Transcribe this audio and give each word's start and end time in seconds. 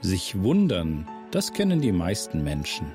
Sich 0.00 0.40
wundern, 0.40 1.08
das 1.32 1.52
kennen 1.52 1.80
die 1.80 1.90
meisten 1.90 2.44
Menschen. 2.44 2.86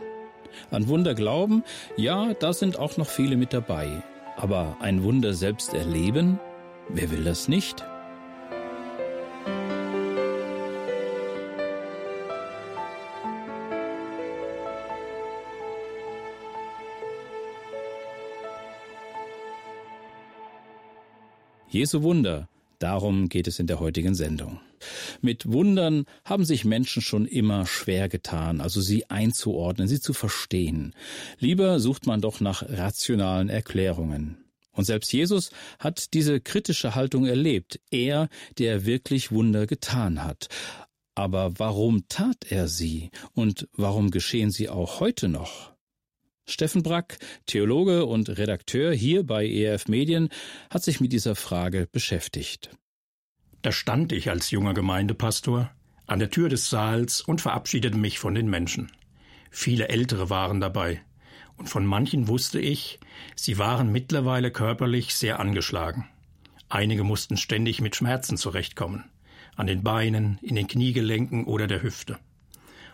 An 0.72 0.88
Wunder 0.88 1.14
glauben, 1.16 1.64
ja, 1.98 2.34
da 2.34 2.54
sind 2.54 2.80
auch 2.80 2.96
noch 2.96 3.08
viele 3.10 3.36
mit 3.36 3.52
dabei. 3.52 4.02
Aber 4.38 4.78
ein 4.80 5.04
Wunder 5.04 5.34
selbst 5.34 5.74
erleben, 5.74 6.40
wer 6.88 7.12
will 7.12 7.26
das 7.26 7.50
nicht? 7.50 7.84
Jesu 21.68 22.02
Wunder, 22.04 22.48
darum 22.80 23.28
geht 23.28 23.48
es 23.48 23.60
in 23.60 23.68
der 23.68 23.80
heutigen 23.80 24.16
Sendung. 24.16 24.60
Mit 25.24 25.50
Wundern 25.50 26.04
haben 26.26 26.44
sich 26.44 26.66
Menschen 26.66 27.02
schon 27.02 27.26
immer 27.26 27.66
schwer 27.66 28.10
getan, 28.10 28.60
also 28.60 28.82
sie 28.82 29.10
einzuordnen, 29.10 29.88
sie 29.88 30.02
zu 30.02 30.12
verstehen. 30.12 30.94
Lieber 31.40 31.80
sucht 31.80 32.06
man 32.06 32.20
doch 32.20 32.42
nach 32.42 32.62
rationalen 32.68 33.48
Erklärungen. 33.48 34.44
Und 34.74 34.84
selbst 34.84 35.14
Jesus 35.14 35.52
hat 35.80 36.14
diese 36.14 36.42
kritische 36.42 36.94
Haltung 36.94 37.26
erlebt, 37.26 37.80
er, 37.90 38.28
der 38.58 38.86
wirklich 38.86 39.32
Wunder 39.32 39.66
getan 39.66 40.26
hat. 40.26 40.50
Aber 41.16 41.58
warum 41.58 42.06
tat 42.10 42.46
er 42.50 42.68
sie 42.68 43.10
und 43.32 43.70
warum 43.72 44.12
geschehen 44.12 44.52
sie 44.52 44.68
auch 44.68 45.00
heute 45.00 45.30
noch? 45.30 45.72
Steffen 46.46 46.84
Brack, 46.84 47.18
Theologe 47.46 48.06
und 48.06 48.28
Redakteur 48.28 48.92
hier 48.92 49.26
bei 49.26 49.48
ERF 49.48 49.88
Medien, 49.88 50.28
hat 50.70 50.84
sich 50.84 51.00
mit 51.00 51.14
dieser 51.14 51.36
Frage 51.36 51.88
beschäftigt. 51.90 52.72
Da 53.64 53.72
stand 53.72 54.12
ich 54.12 54.30
als 54.30 54.52
junger 54.52 54.76
Gemeindepastor 54.76 55.72
an 56.06 56.20
der 56.20 56.30
Tür 56.30 56.50
des 56.50 56.70
Saals 56.70 57.22
und 57.22 57.42
verabschiedete 57.42 57.98
mich 57.98 58.20
von 58.20 58.36
den 58.36 58.48
Menschen. 58.48 58.92
Viele 59.50 59.90
Ältere 59.90 60.30
waren 60.30 60.62
dabei, 60.62 61.02
und 61.58 61.68
von 61.68 61.86
manchen 61.86 62.28
wusste 62.28 62.60
ich, 62.60 63.00
sie 63.36 63.58
waren 63.58 63.92
mittlerweile 63.92 64.52
körperlich 64.52 65.16
sehr 65.16 65.40
angeschlagen. 65.40 66.08
Einige 66.70 67.04
mussten 67.04 67.38
ständig 67.38 67.82
mit 67.82 67.96
Schmerzen 67.96 68.38
zurechtkommen, 68.38 69.06
an 69.56 69.66
den 69.66 69.82
Beinen, 69.82 70.38
in 70.44 70.54
den 70.54 70.68
Kniegelenken 70.68 71.46
oder 71.46 71.66
der 71.66 71.82
Hüfte 71.82 72.20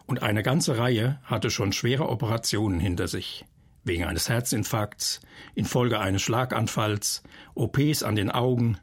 und 0.10 0.24
eine 0.24 0.42
ganze 0.42 0.80
Reihe 0.80 1.20
hatte 1.24 1.52
schon 1.52 1.72
schwere 1.72 2.10
Operationen 2.10 2.80
hinter 2.80 3.08
sich. 3.08 3.46
Wegen 3.84 4.06
eines 4.06 4.28
Herzinfarkts, 4.28 5.22
infolge 5.54 6.00
eines 6.00 6.24
Schlaganfalls, 6.24 7.22
OPs 7.54 8.02
an 8.02 8.16
den 8.16 8.32
Augen 8.32 8.80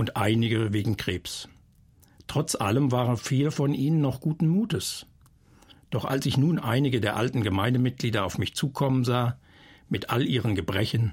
und 0.00 0.16
einige 0.16 0.72
wegen 0.72 0.96
Krebs. 0.96 1.46
Trotz 2.26 2.54
allem 2.54 2.90
waren 2.90 3.18
viele 3.18 3.50
von 3.50 3.74
ihnen 3.74 4.00
noch 4.00 4.22
guten 4.22 4.48
Mutes. 4.48 5.04
Doch 5.90 6.06
als 6.06 6.24
ich 6.24 6.38
nun 6.38 6.58
einige 6.58 7.02
der 7.02 7.16
alten 7.16 7.42
Gemeindemitglieder 7.42 8.24
auf 8.24 8.38
mich 8.38 8.54
zukommen 8.54 9.04
sah, 9.04 9.38
mit 9.90 10.08
all 10.08 10.26
ihren 10.26 10.54
Gebrechen, 10.54 11.12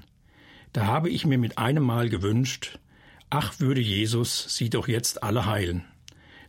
da 0.72 0.86
habe 0.86 1.10
ich 1.10 1.26
mir 1.26 1.36
mit 1.36 1.58
einem 1.58 1.82
Mal 1.82 2.08
gewünscht, 2.08 2.78
ach 3.28 3.60
würde 3.60 3.82
Jesus 3.82 4.56
sie 4.56 4.70
doch 4.70 4.88
jetzt 4.88 5.22
alle 5.22 5.44
heilen, 5.44 5.84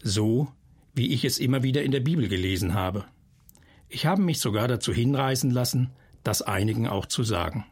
so 0.01 0.47
wie 0.95 1.11
ich 1.11 1.25
es 1.25 1.39
immer 1.39 1.61
wieder 1.61 1.83
in 1.83 1.91
der 1.91 1.99
Bibel 1.99 2.29
gelesen 2.29 2.73
habe. 2.73 3.03
Ich 3.89 4.05
habe 4.05 4.21
mich 4.21 4.39
sogar 4.39 4.69
dazu 4.69 4.93
hinreißen 4.93 5.51
lassen, 5.51 5.89
das 6.23 6.41
einigen 6.41 6.87
auch 6.87 7.05
zu 7.05 7.23
sagen. 7.23 7.65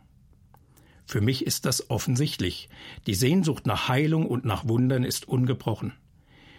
Für 1.07 1.21
mich 1.21 1.45
ist 1.45 1.65
das 1.65 1.89
offensichtlich. 1.89 2.67
Die 3.07 3.15
Sehnsucht 3.15 3.65
nach 3.65 3.87
Heilung 3.87 4.25
und 4.25 4.43
nach 4.43 4.67
Wundern 4.67 5.05
ist 5.05 5.25
ungebrochen. 5.25 5.93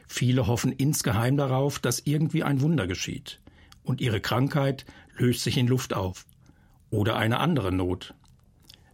Viele 0.07 0.47
hoffen 0.47 0.73
insgeheim 0.73 1.37
darauf, 1.37 1.79
dass 1.79 2.01
irgendwie 2.01 2.43
ein 2.43 2.63
Wunder 2.63 2.87
geschieht, 2.87 3.41
und 3.83 4.01
ihre 4.01 4.23
Krankheit 4.23 4.87
löst 5.19 5.43
sich 5.43 5.59
in 5.59 5.69
Luft 5.69 5.93
auf. 5.93 6.25
Oder 6.89 7.17
eine 7.17 7.41
andere 7.41 7.73
Not. 7.73 8.15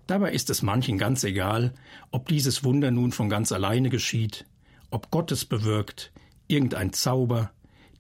Dabei 0.09 0.33
ist 0.33 0.51
es 0.51 0.63
manchen 0.63 0.99
ganz 0.99 1.23
egal, 1.23 1.73
ob 2.11 2.27
dieses 2.27 2.65
Wunder 2.65 2.91
nun 2.91 3.13
von 3.13 3.29
ganz 3.29 3.53
alleine 3.53 3.91
geschieht, 3.91 4.47
ob 4.91 5.13
Gott 5.13 5.31
es 5.31 5.45
bewirkt, 5.45 6.13
irgendein 6.49 6.93
Zauber, 6.93 7.53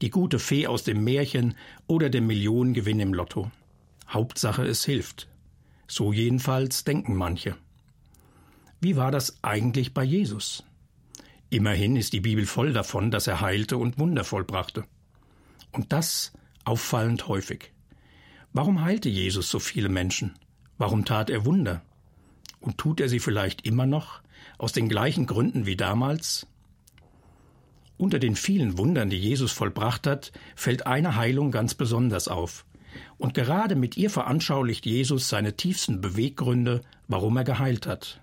die 0.02 0.10
gute 0.10 0.40
Fee 0.40 0.66
aus 0.66 0.82
dem 0.82 1.04
Märchen 1.04 1.54
oder 1.86 2.10
der 2.10 2.20
Millionengewinn 2.20 2.98
im 2.98 3.14
Lotto. 3.14 3.52
Hauptsache 4.08 4.66
es 4.66 4.84
hilft. 4.84 5.28
So 5.86 6.12
jedenfalls 6.12 6.84
denken 6.84 7.14
manche. 7.14 7.56
Wie 8.80 8.96
war 8.96 9.10
das 9.10 9.42
eigentlich 9.42 9.94
bei 9.94 10.04
Jesus? 10.04 10.64
Immerhin 11.50 11.96
ist 11.96 12.12
die 12.12 12.20
Bibel 12.20 12.46
voll 12.46 12.72
davon, 12.72 13.10
dass 13.10 13.26
er 13.26 13.40
heilte 13.40 13.76
und 13.76 13.98
Wunder 13.98 14.24
vollbrachte. 14.24 14.84
Und 15.72 15.92
das 15.92 16.32
auffallend 16.64 17.28
häufig. 17.28 17.72
Warum 18.52 18.82
heilte 18.82 19.08
Jesus 19.08 19.50
so 19.50 19.58
viele 19.58 19.88
Menschen? 19.88 20.34
Warum 20.78 21.04
tat 21.04 21.30
er 21.30 21.44
Wunder? 21.44 21.82
Und 22.60 22.78
tut 22.78 23.00
er 23.00 23.08
sie 23.08 23.20
vielleicht 23.20 23.66
immer 23.66 23.86
noch, 23.86 24.22
aus 24.58 24.72
den 24.72 24.88
gleichen 24.88 25.26
Gründen 25.26 25.66
wie 25.66 25.76
damals? 25.76 26.46
Unter 27.96 28.18
den 28.18 28.36
vielen 28.36 28.76
Wundern, 28.78 29.10
die 29.10 29.18
Jesus 29.18 29.52
vollbracht 29.52 30.06
hat, 30.06 30.32
fällt 30.56 30.86
eine 30.86 31.16
Heilung 31.16 31.50
ganz 31.50 31.74
besonders 31.74 32.28
auf. 32.28 32.64
Und 33.18 33.34
gerade 33.34 33.76
mit 33.76 33.96
ihr 33.96 34.10
veranschaulicht 34.10 34.86
Jesus 34.86 35.28
seine 35.28 35.56
tiefsten 35.56 36.00
Beweggründe, 36.00 36.80
warum 37.08 37.36
er 37.36 37.44
geheilt 37.44 37.86
hat, 37.86 38.20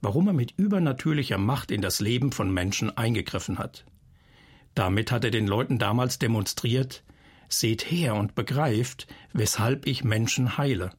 warum 0.00 0.28
er 0.28 0.32
mit 0.32 0.54
übernatürlicher 0.56 1.38
Macht 1.38 1.70
in 1.70 1.82
das 1.82 2.00
Leben 2.00 2.32
von 2.32 2.52
Menschen 2.52 2.96
eingegriffen 2.96 3.58
hat. 3.58 3.84
Damit 4.74 5.10
hat 5.12 5.24
er 5.24 5.30
den 5.30 5.46
Leuten 5.46 5.78
damals 5.78 6.18
demonstriert, 6.18 7.02
seht 7.48 7.90
her 7.90 8.14
und 8.14 8.34
begreift, 8.34 9.06
weshalb 9.32 9.86
ich 9.86 10.04
Menschen 10.04 10.56
heile 10.56 10.90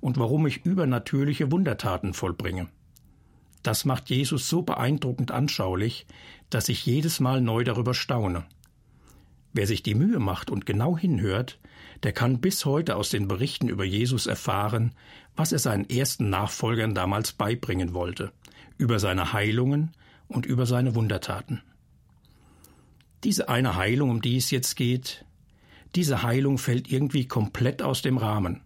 und 0.00 0.18
warum 0.18 0.46
ich 0.46 0.64
übernatürliche 0.64 1.50
Wundertaten 1.50 2.14
vollbringe. 2.14 2.68
Das 3.62 3.84
macht 3.84 4.10
Jesus 4.10 4.48
so 4.48 4.62
beeindruckend 4.62 5.32
anschaulich, 5.32 6.06
dass 6.50 6.68
ich 6.68 6.86
jedes 6.86 7.18
Mal 7.18 7.40
neu 7.40 7.64
darüber 7.64 7.94
staune. 7.94 8.44
Wer 9.56 9.66
sich 9.66 9.82
die 9.82 9.94
Mühe 9.94 10.18
macht 10.18 10.50
und 10.50 10.66
genau 10.66 10.98
hinhört, 10.98 11.58
der 12.02 12.12
kann 12.12 12.42
bis 12.42 12.66
heute 12.66 12.94
aus 12.94 13.08
den 13.08 13.26
Berichten 13.26 13.70
über 13.70 13.84
Jesus 13.84 14.26
erfahren, 14.26 14.94
was 15.34 15.50
er 15.50 15.58
seinen 15.58 15.88
ersten 15.88 16.28
Nachfolgern 16.28 16.94
damals 16.94 17.32
beibringen 17.32 17.94
wollte, 17.94 18.32
über 18.76 18.98
seine 18.98 19.32
Heilungen 19.32 19.92
und 20.28 20.44
über 20.44 20.66
seine 20.66 20.94
Wundertaten. 20.94 21.62
Diese 23.24 23.48
eine 23.48 23.76
Heilung, 23.76 24.10
um 24.10 24.20
die 24.20 24.36
es 24.36 24.50
jetzt 24.50 24.76
geht, 24.76 25.24
diese 25.94 26.22
Heilung 26.22 26.58
fällt 26.58 26.92
irgendwie 26.92 27.26
komplett 27.26 27.80
aus 27.80 28.02
dem 28.02 28.18
Rahmen, 28.18 28.60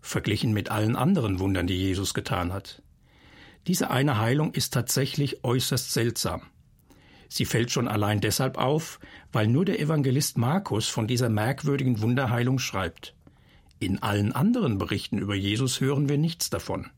verglichen 0.00 0.52
mit 0.52 0.70
allen 0.70 0.94
anderen 0.94 1.40
Wundern, 1.40 1.66
die 1.66 1.74
Jesus 1.74 2.14
getan 2.14 2.52
hat. 2.52 2.82
Diese 3.66 3.90
eine 3.90 4.20
Heilung 4.20 4.54
ist 4.54 4.72
tatsächlich 4.72 5.42
äußerst 5.42 5.92
seltsam. 5.92 6.42
Sie 7.36 7.44
fällt 7.44 7.70
schon 7.70 7.86
allein 7.86 8.22
deshalb 8.22 8.56
auf, 8.56 8.98
weil 9.30 9.46
nur 9.46 9.66
der 9.66 9.78
Evangelist 9.78 10.38
Markus 10.38 10.88
von 10.88 11.06
dieser 11.06 11.28
merkwürdigen 11.28 12.00
Wunderheilung 12.00 12.58
schreibt. 12.58 13.14
In 13.78 14.02
allen 14.02 14.32
anderen 14.32 14.78
Berichten 14.78 15.18
über 15.18 15.34
Jesus 15.34 15.82
hören 15.82 16.08
wir 16.08 16.16
nichts 16.16 16.48
davon, 16.48 16.88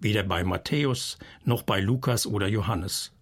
weder 0.00 0.22
bei 0.22 0.42
Matthäus 0.42 1.18
noch 1.44 1.64
bei 1.64 1.80
Lukas 1.80 2.26
oder 2.26 2.48
Johannes. 2.48 3.12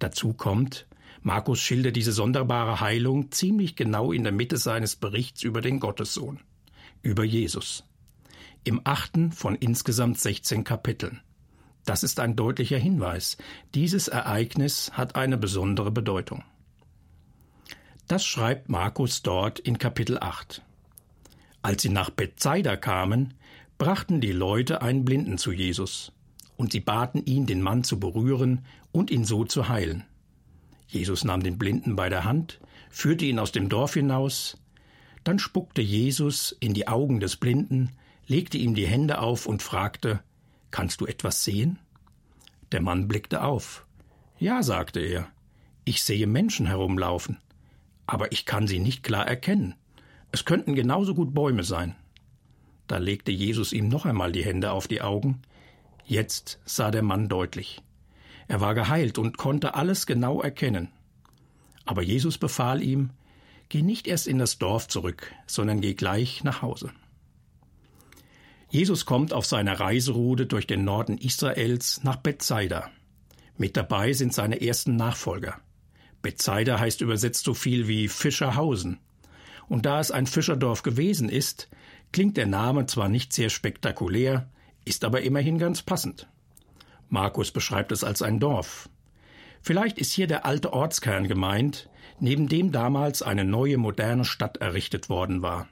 Dazu 0.00 0.34
kommt, 0.34 0.86
Markus 1.22 1.60
schildert 1.60 1.96
diese 1.96 2.12
sonderbare 2.12 2.80
Heilung 2.80 3.30
ziemlich 3.30 3.74
genau 3.74 4.12
in 4.12 4.22
der 4.22 4.34
Mitte 4.34 4.58
seines 4.58 4.96
Berichts 4.96 5.42
über 5.42 5.62
den 5.62 5.80
Gottessohn, 5.80 6.40
über 7.00 7.24
Jesus. 7.24 7.84
Im 8.64 8.82
achten 8.84 9.32
von 9.32 9.54
insgesamt 9.54 10.20
16 10.20 10.62
Kapiteln. 10.62 11.22
Das 11.84 12.02
ist 12.02 12.20
ein 12.20 12.34
deutlicher 12.34 12.78
Hinweis. 12.78 13.36
Dieses 13.74 14.08
Ereignis 14.08 14.92
hat 14.94 15.16
eine 15.16 15.36
besondere 15.36 15.90
Bedeutung. 15.90 16.42
Das 18.08 18.24
schreibt 18.24 18.68
Markus 18.68 19.22
dort 19.22 19.58
in 19.58 19.78
Kapitel 19.78 20.18
8. 20.18 20.62
Als 21.62 21.82
sie 21.82 21.88
nach 21.88 22.10
Bethsaida 22.10 22.76
kamen, 22.76 23.34
brachten 23.78 24.20
die 24.20 24.32
Leute 24.32 24.82
einen 24.82 25.04
Blinden 25.04 25.38
zu 25.38 25.52
Jesus, 25.52 26.12
und 26.56 26.72
sie 26.72 26.80
baten 26.80 27.24
ihn, 27.24 27.46
den 27.46 27.62
Mann 27.62 27.84
zu 27.84 27.98
berühren 27.98 28.64
und 28.92 29.10
ihn 29.10 29.24
so 29.24 29.44
zu 29.44 29.68
heilen. 29.68 30.04
Jesus 30.86 31.24
nahm 31.24 31.42
den 31.42 31.58
Blinden 31.58 31.96
bei 31.96 32.08
der 32.08 32.24
Hand, 32.24 32.60
führte 32.90 33.24
ihn 33.24 33.38
aus 33.38 33.52
dem 33.52 33.68
Dorf 33.68 33.94
hinaus, 33.94 34.58
dann 35.24 35.38
spuckte 35.38 35.80
Jesus 35.82 36.54
in 36.60 36.74
die 36.74 36.86
Augen 36.86 37.18
des 37.18 37.36
Blinden, 37.36 37.90
legte 38.26 38.58
ihm 38.58 38.74
die 38.74 38.86
Hände 38.86 39.18
auf 39.18 39.46
und 39.46 39.62
fragte 39.62 40.20
Kannst 40.70 41.00
du 41.00 41.06
etwas 41.06 41.44
sehen? 41.44 41.78
Der 42.74 42.82
Mann 42.82 43.06
blickte 43.06 43.44
auf. 43.44 43.86
Ja, 44.36 44.64
sagte 44.64 44.98
er, 44.98 45.28
ich 45.84 46.02
sehe 46.02 46.26
Menschen 46.26 46.66
herumlaufen, 46.66 47.38
aber 48.04 48.32
ich 48.32 48.46
kann 48.46 48.66
sie 48.66 48.80
nicht 48.80 49.04
klar 49.04 49.28
erkennen. 49.28 49.76
Es 50.32 50.44
könnten 50.44 50.74
genauso 50.74 51.14
gut 51.14 51.34
Bäume 51.34 51.62
sein. 51.62 51.94
Da 52.88 52.98
legte 52.98 53.30
Jesus 53.30 53.72
ihm 53.72 53.86
noch 53.86 54.06
einmal 54.06 54.32
die 54.32 54.44
Hände 54.44 54.72
auf 54.72 54.88
die 54.88 55.02
Augen. 55.02 55.42
Jetzt 56.04 56.58
sah 56.64 56.90
der 56.90 57.04
Mann 57.04 57.28
deutlich. 57.28 57.80
Er 58.48 58.60
war 58.60 58.74
geheilt 58.74 59.18
und 59.18 59.38
konnte 59.38 59.76
alles 59.76 60.04
genau 60.04 60.42
erkennen. 60.42 60.88
Aber 61.84 62.02
Jesus 62.02 62.38
befahl 62.38 62.82
ihm, 62.82 63.10
Geh 63.68 63.82
nicht 63.82 64.08
erst 64.08 64.26
in 64.26 64.40
das 64.40 64.58
Dorf 64.58 64.88
zurück, 64.88 65.32
sondern 65.46 65.80
geh 65.80 65.94
gleich 65.94 66.42
nach 66.42 66.60
Hause. 66.60 66.90
Jesus 68.74 69.06
kommt 69.06 69.32
auf 69.32 69.46
seiner 69.46 69.78
Reiseroute 69.78 70.46
durch 70.46 70.66
den 70.66 70.82
Norden 70.82 71.16
Israels 71.16 72.02
nach 72.02 72.16
Bethsaida. 72.16 72.90
Mit 73.56 73.76
dabei 73.76 74.12
sind 74.14 74.34
seine 74.34 74.62
ersten 74.62 74.96
Nachfolger. 74.96 75.60
Bethsaida 76.22 76.80
heißt 76.80 77.00
übersetzt 77.00 77.44
so 77.44 77.54
viel 77.54 77.86
wie 77.86 78.08
Fischerhausen. 78.08 78.98
Und 79.68 79.86
da 79.86 80.00
es 80.00 80.10
ein 80.10 80.26
Fischerdorf 80.26 80.82
gewesen 80.82 81.28
ist, 81.28 81.68
klingt 82.10 82.36
der 82.36 82.48
Name 82.48 82.86
zwar 82.86 83.08
nicht 83.08 83.32
sehr 83.32 83.48
spektakulär, 83.48 84.50
ist 84.84 85.04
aber 85.04 85.22
immerhin 85.22 85.58
ganz 85.58 85.82
passend. 85.82 86.26
Markus 87.08 87.52
beschreibt 87.52 87.92
es 87.92 88.02
als 88.02 88.22
ein 88.22 88.40
Dorf. 88.40 88.88
Vielleicht 89.62 89.98
ist 89.98 90.10
hier 90.10 90.26
der 90.26 90.46
alte 90.46 90.72
Ortskern 90.72 91.28
gemeint, 91.28 91.88
neben 92.18 92.48
dem 92.48 92.72
damals 92.72 93.22
eine 93.22 93.44
neue 93.44 93.78
moderne 93.78 94.24
Stadt 94.24 94.56
errichtet 94.56 95.08
worden 95.08 95.42
war. 95.42 95.68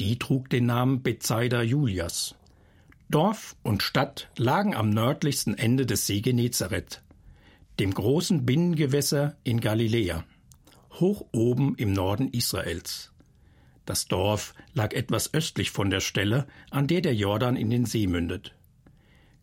Die 0.00 0.18
trug 0.18 0.50
den 0.50 0.66
Namen 0.66 1.02
Bethsaida 1.02 1.62
Julias. 1.62 2.34
Dorf 3.10 3.54
und 3.62 3.82
Stadt 3.82 4.28
lagen 4.36 4.74
am 4.74 4.90
nördlichsten 4.90 5.56
Ende 5.56 5.86
des 5.86 6.06
See 6.06 6.20
Genezareth, 6.20 7.02
dem 7.78 7.94
großen 7.94 8.44
Binnengewässer 8.44 9.36
in 9.44 9.60
Galiläa, 9.60 10.24
hoch 10.94 11.26
oben 11.32 11.76
im 11.76 11.92
Norden 11.92 12.28
Israels. 12.28 13.12
Das 13.86 14.06
Dorf 14.06 14.54
lag 14.72 14.94
etwas 14.94 15.32
östlich 15.32 15.70
von 15.70 15.90
der 15.90 16.00
Stelle, 16.00 16.48
an 16.70 16.88
der 16.88 17.00
der 17.00 17.14
Jordan 17.14 17.54
in 17.54 17.70
den 17.70 17.84
See 17.84 18.08
mündet. 18.08 18.56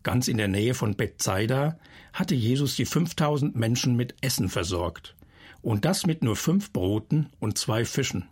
Ganz 0.02 0.28
in 0.28 0.36
der 0.36 0.48
Nähe 0.48 0.74
von 0.74 0.96
Bethsaida 0.96 1.78
hatte 2.12 2.34
Jesus 2.34 2.76
die 2.76 2.86
5000 2.86 3.56
Menschen 3.56 3.96
mit 3.96 4.16
Essen 4.20 4.50
versorgt. 4.50 5.16
Und 5.62 5.84
das 5.84 6.06
mit 6.06 6.22
nur 6.24 6.36
fünf 6.36 6.72
Broten 6.72 7.28
und 7.38 7.56
zwei 7.56 7.84
Fischen. 7.84 8.28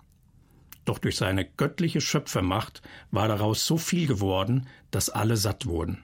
Doch 0.84 0.98
durch 0.98 1.16
seine 1.16 1.44
göttliche 1.44 2.00
Schöpfermacht 2.00 2.82
war 3.10 3.28
daraus 3.28 3.66
so 3.66 3.76
viel 3.76 4.06
geworden, 4.06 4.66
dass 4.90 5.10
alle 5.10 5.36
satt 5.36 5.66
wurden. 5.66 6.02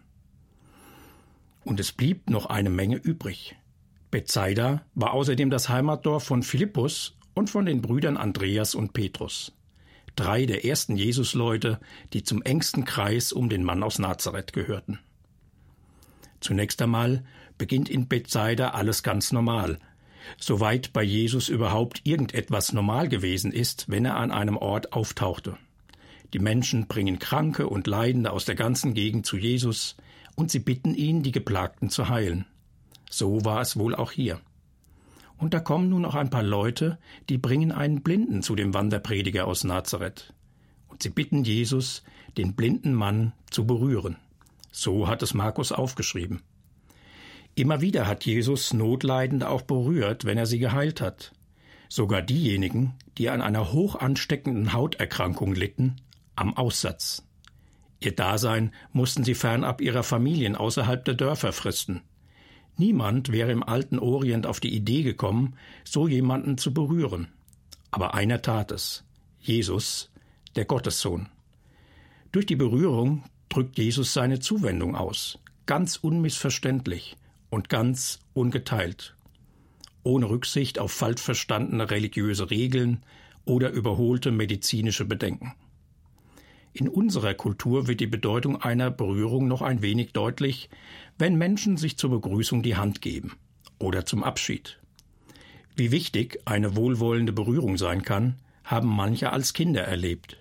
Und 1.65 1.81
es 1.81 1.93
blieb 1.93 2.31
noch 2.31 2.47
eine 2.47 2.71
Menge 2.71 2.97
übrig. 2.97 3.57
Bethsaida 4.11 4.87
war 4.95 5.13
außerdem 5.13 5.51
das 5.51 5.69
Heimatdorf 5.69 6.25
von 6.25 6.43
Philippus 6.43 7.17
und 7.35 7.51
von 7.51 7.67
den 7.67 7.83
Brüdern 7.83 8.17
Andreas 8.17 8.75
und 8.75 8.93
Petrus. 8.93 9.53
Drei 10.15 10.47
der 10.47 10.65
ersten 10.65 10.97
Jesusleute, 10.97 11.81
die 12.13 12.23
zum 12.23 12.41
engsten 12.43 12.85
Kreis 12.85 13.33
um 13.33 13.49
den 13.49 13.65
Mann 13.65 13.83
aus 13.83 13.99
Nazareth 13.99 14.53
gehörten. 14.53 15.01
Zunächst 16.41 16.81
einmal 16.81 17.25
beginnt 17.59 17.89
in 17.89 18.09
Bethsaida 18.09 18.71
alles 18.71 19.03
ganz 19.03 19.33
normal, 19.33 19.79
soweit 20.39 20.93
bei 20.93 21.03
Jesus 21.03 21.49
überhaupt 21.49 22.03
irgendetwas 22.05 22.73
normal 22.73 23.09
gewesen 23.09 23.53
ist, 23.53 23.89
wenn 23.89 24.05
er 24.05 24.17
an 24.17 24.31
einem 24.31 24.57
Ort 24.57 24.93
auftauchte. 24.93 25.57
Die 26.33 26.39
Menschen 26.39 26.87
bringen 26.87 27.19
Kranke 27.19 27.69
und 27.69 27.87
Leidende 27.87 28.33
aus 28.33 28.45
der 28.45 28.55
ganzen 28.55 28.95
Gegend 28.95 29.27
zu 29.27 29.37
Jesus, 29.37 29.97
und 30.35 30.51
sie 30.51 30.59
bitten 30.59 30.95
ihn, 30.95 31.23
die 31.23 31.33
Geplagten 31.33 31.89
zu 31.89 32.09
heilen. 32.09 32.45
So 33.09 33.45
war 33.45 33.61
es 33.61 33.79
wohl 33.79 33.95
auch 33.95 34.13
hier. 34.13 34.41
Und 35.39 35.55
da 35.55 35.61
kommen 35.61 35.89
nun 35.89 36.05
auch 36.05 36.15
ein 36.15 36.31
paar 36.31 36.43
Leute, 36.43 36.99
die 37.29 37.39
bringen 37.39 37.73
einen 37.73 38.03
Blinden 38.03 38.43
zu 38.43 38.55
dem 38.55 38.75
Wanderprediger 38.75 39.47
aus 39.47 39.65
Nazareth. 39.65 40.33
Und 40.89 41.03
sie 41.03 41.11
bitten 41.11 41.45
Jesus, 41.45 42.03
den 42.37 42.55
blinden 42.55 42.95
Mann 42.95 43.33
zu 43.51 43.67
berühren. 43.67 44.17
So 44.71 45.09
hat 45.09 45.23
es 45.23 45.35
Markus 45.35 45.73
aufgeschrieben. 45.73 46.43
Immer 47.59 47.81
wieder 47.81 48.07
hat 48.07 48.27
Jesus 48.27 48.75
Notleidende 48.75 49.49
auch 49.49 49.63
berührt, 49.63 50.27
wenn 50.27 50.37
er 50.37 50.45
sie 50.45 50.59
geheilt 50.59 51.01
hat. 51.01 51.33
Sogar 51.89 52.21
diejenigen, 52.21 52.93
die 53.17 53.31
an 53.31 53.41
einer 53.41 53.73
hoch 53.73 53.97
ansteckenden 53.97 54.75
Hauterkrankung 54.75 55.55
litten, 55.55 55.97
am 56.37 56.55
Aussatz. 56.55 57.27
Ihr 57.99 58.15
Dasein 58.15 58.75
mussten 58.93 59.25
sie 59.25 59.35
fernab 59.35 59.81
ihrer 59.81 60.03
Familien 60.03 60.55
außerhalb 60.55 61.03
der 61.07 61.15
Dörfer 61.15 61.55
fristen. 61.55 62.03
Niemand 62.77 63.33
wäre 63.33 63.53
im 63.53 63.63
alten 63.63 63.99
Orient 63.99 64.47
auf 64.47 64.61
die 64.61 64.75
Idee 64.75 65.03
gekommen, 65.03 65.57
so 65.83 66.07
jemanden 66.07 66.59
zu 66.59 66.75
berühren. 66.75 67.29
Aber 67.91 68.13
einer 68.13 68.43
tat 68.43 68.71
es. 68.71 69.03
Jesus, 69.41 70.11
der 70.57 70.67
Gottessohn. 70.67 71.31
Durch 72.33 72.45
die 72.45 72.57
Berührung 72.57 73.25
drückt 73.49 73.79
Jesus 73.79 74.13
seine 74.13 74.41
Zuwendung 74.41 74.95
aus, 74.95 75.39
ganz 75.65 75.97
unmissverständlich 75.97 77.17
und 77.51 77.69
ganz 77.69 78.21
ungeteilt, 78.33 79.17
ohne 80.03 80.29
Rücksicht 80.29 80.79
auf 80.79 80.93
falsch 80.93 81.23
verstandene 81.23 81.91
religiöse 81.91 82.51
Regeln 82.51 83.03
oder 83.45 83.71
überholte 83.71 84.31
medizinische 84.31 85.05
Bedenken. 85.05 85.55
In 86.73 86.89
unserer 86.89 87.33
Kultur 87.33 87.87
wird 87.87 88.01
die 88.01 88.07
Bedeutung 88.07 88.61
einer 88.61 88.91
Berührung 88.91 89.49
noch 89.49 89.63
ein 89.63 89.81
wenig 89.81 90.13
deutlich, 90.13 90.69
wenn 91.17 91.37
Menschen 91.37 91.79
sich 91.79 91.97
zur 91.97 92.11
Begrüßung 92.11 92.63
die 92.63 92.77
Hand 92.77 93.01
geben 93.01 93.33
oder 93.79 94.05
zum 94.05 94.23
Abschied. 94.23 94.79
Wie 95.75 95.91
wichtig 95.91 96.41
eine 96.45 96.77
wohlwollende 96.77 97.33
Berührung 97.33 97.79
sein 97.79 98.03
kann, 98.03 98.37
haben 98.65 98.89
manche 98.89 99.33
als 99.33 99.55
Kinder 99.55 99.83
erlebt. 99.83 100.37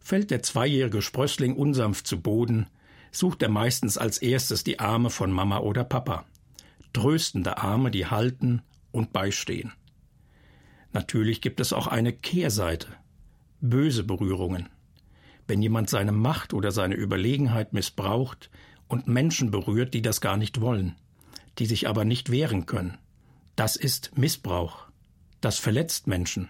Fällt 0.00 0.30
der 0.30 0.42
zweijährige 0.42 1.02
Sprössling 1.02 1.54
unsanft 1.54 2.06
zu 2.06 2.20
Boden, 2.20 2.66
sucht 3.18 3.42
er 3.42 3.48
meistens 3.48 3.98
als 3.98 4.18
erstes 4.18 4.64
die 4.64 4.78
Arme 4.78 5.10
von 5.10 5.32
Mama 5.32 5.58
oder 5.58 5.84
Papa. 5.84 6.24
Tröstende 6.92 7.58
Arme, 7.58 7.90
die 7.90 8.06
halten 8.06 8.62
und 8.92 9.12
beistehen. 9.12 9.72
Natürlich 10.92 11.40
gibt 11.40 11.60
es 11.60 11.72
auch 11.72 11.86
eine 11.86 12.12
Kehrseite. 12.12 12.88
Böse 13.60 14.04
Berührungen. 14.04 14.68
Wenn 15.46 15.60
jemand 15.62 15.90
seine 15.90 16.12
Macht 16.12 16.54
oder 16.54 16.70
seine 16.70 16.94
Überlegenheit 16.94 17.72
missbraucht 17.72 18.50
und 18.86 19.08
Menschen 19.08 19.50
berührt, 19.50 19.94
die 19.94 20.02
das 20.02 20.20
gar 20.20 20.36
nicht 20.36 20.60
wollen, 20.60 20.94
die 21.58 21.66
sich 21.66 21.88
aber 21.88 22.04
nicht 22.04 22.30
wehren 22.30 22.66
können. 22.66 22.96
Das 23.56 23.76
ist 23.76 24.16
Missbrauch. 24.16 24.86
Das 25.40 25.58
verletzt 25.58 26.06
Menschen. 26.06 26.48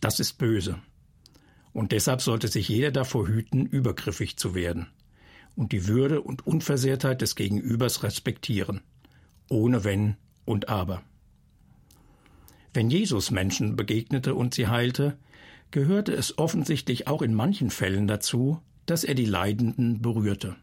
Das 0.00 0.20
ist 0.20 0.38
böse. 0.38 0.80
Und 1.72 1.92
deshalb 1.92 2.22
sollte 2.22 2.48
sich 2.48 2.68
jeder 2.68 2.90
davor 2.90 3.28
hüten, 3.28 3.66
übergriffig 3.66 4.36
zu 4.36 4.54
werden 4.54 4.88
und 5.58 5.72
die 5.72 5.88
Würde 5.88 6.22
und 6.22 6.46
Unversehrtheit 6.46 7.20
des 7.20 7.34
Gegenübers 7.34 8.04
respektieren, 8.04 8.80
ohne 9.50 9.82
Wenn 9.82 10.16
und 10.44 10.68
Aber. 10.68 11.02
Wenn 12.72 12.90
Jesus 12.90 13.32
Menschen 13.32 13.74
begegnete 13.74 14.36
und 14.36 14.54
sie 14.54 14.68
heilte, 14.68 15.18
gehörte 15.72 16.12
es 16.12 16.38
offensichtlich 16.38 17.08
auch 17.08 17.22
in 17.22 17.34
manchen 17.34 17.70
Fällen 17.70 18.06
dazu, 18.06 18.60
dass 18.86 19.02
er 19.02 19.14
die 19.14 19.24
Leidenden 19.24 20.00
berührte, 20.00 20.54